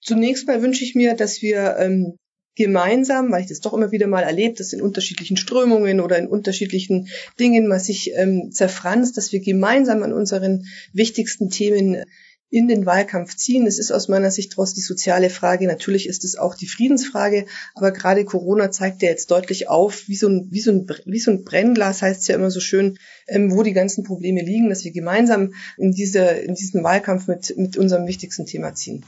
Zunächst 0.00 0.46
mal 0.46 0.62
wünsche 0.62 0.82
ich 0.82 0.94
mir, 0.94 1.14
dass 1.14 1.42
wir 1.42 1.76
ähm, 1.76 2.16
gemeinsam, 2.54 3.30
weil 3.32 3.42
ich 3.42 3.48
das 3.48 3.60
doch 3.60 3.74
immer 3.74 3.92
wieder 3.92 4.06
mal 4.06 4.22
erlebt, 4.22 4.60
dass 4.60 4.72
in 4.72 4.80
unterschiedlichen 4.80 5.36
Strömungen 5.36 6.00
oder 6.00 6.16
in 6.16 6.26
unterschiedlichen 6.26 7.08
Dingen 7.38 7.68
man 7.68 7.80
sich 7.80 8.12
ähm, 8.14 8.50
zerfranst, 8.50 9.18
dass 9.18 9.30
wir 9.32 9.40
gemeinsam 9.40 10.02
an 10.02 10.14
unseren 10.14 10.64
wichtigsten 10.94 11.50
Themen 11.50 12.02
in 12.50 12.68
den 12.68 12.86
Wahlkampf 12.86 13.36
ziehen. 13.36 13.66
Es 13.66 13.78
ist 13.78 13.90
aus 13.90 14.08
meiner 14.08 14.30
Sicht 14.30 14.52
trotz 14.52 14.72
die 14.72 14.80
soziale 14.80 15.30
Frage. 15.30 15.66
Natürlich 15.66 16.08
ist 16.08 16.24
es 16.24 16.36
auch 16.36 16.54
die 16.54 16.68
Friedensfrage. 16.68 17.46
Aber 17.74 17.90
gerade 17.90 18.24
Corona 18.24 18.70
zeigt 18.70 19.02
ja 19.02 19.08
jetzt 19.08 19.30
deutlich 19.30 19.68
auf, 19.68 20.08
wie 20.08 20.16
so 20.16 20.28
ein, 20.28 20.48
wie 20.50 20.60
so 20.60 20.70
ein, 20.70 20.86
wie 21.04 21.18
so 21.18 21.30
ein 21.30 21.44
Brennglas 21.44 22.02
heißt 22.02 22.22
es 22.22 22.28
ja 22.28 22.36
immer 22.36 22.50
so 22.50 22.60
schön, 22.60 22.98
ähm, 23.26 23.52
wo 23.52 23.62
die 23.62 23.72
ganzen 23.72 24.04
Probleme 24.04 24.42
liegen, 24.42 24.68
dass 24.68 24.84
wir 24.84 24.92
gemeinsam 24.92 25.54
in 25.76 25.92
diese, 25.92 26.20
in 26.20 26.54
diesen 26.54 26.84
Wahlkampf 26.84 27.26
mit, 27.26 27.56
mit 27.56 27.76
unserem 27.76 28.06
wichtigsten 28.06 28.46
Thema 28.46 28.74
ziehen. 28.74 29.04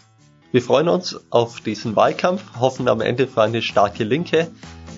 Wir 0.51 0.63
freuen 0.63 0.89
uns 0.89 1.17
auf 1.29 1.61
diesen 1.61 1.95
Wahlkampf, 1.95 2.43
hoffen 2.59 2.89
am 2.89 3.03
Ende 3.03 3.29
für 3.29 3.43
eine 3.43 3.61
starke 3.61 4.03
Linke 4.03 4.49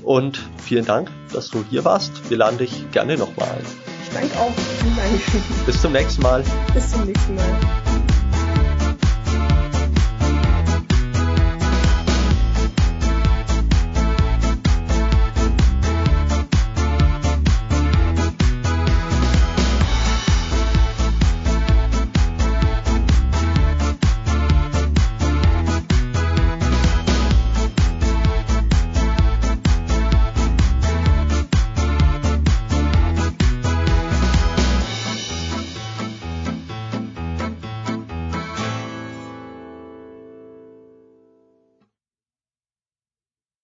und 0.05 0.49
vielen 0.63 0.85
Dank, 0.85 1.11
dass 1.33 1.51
du 1.51 1.65
hier 1.69 1.85
warst. 1.85 2.31
Wir 2.31 2.37
laden 2.37 2.59
dich 2.59 2.91
gerne 2.93 3.17
nochmal 3.17 3.49
ein. 3.49 3.65
Ich 4.05 4.15
danke 4.15 4.39
auch. 4.39 4.53
Vielen 4.81 4.97
Dank. 4.97 5.67
Bis 5.67 5.83
zum 5.83 5.93
nächsten 5.93 6.23
Mal. 6.23 6.45
Bis 6.73 6.91
zum 6.91 7.05
nächsten 7.05 7.35
Mal. 7.35 7.90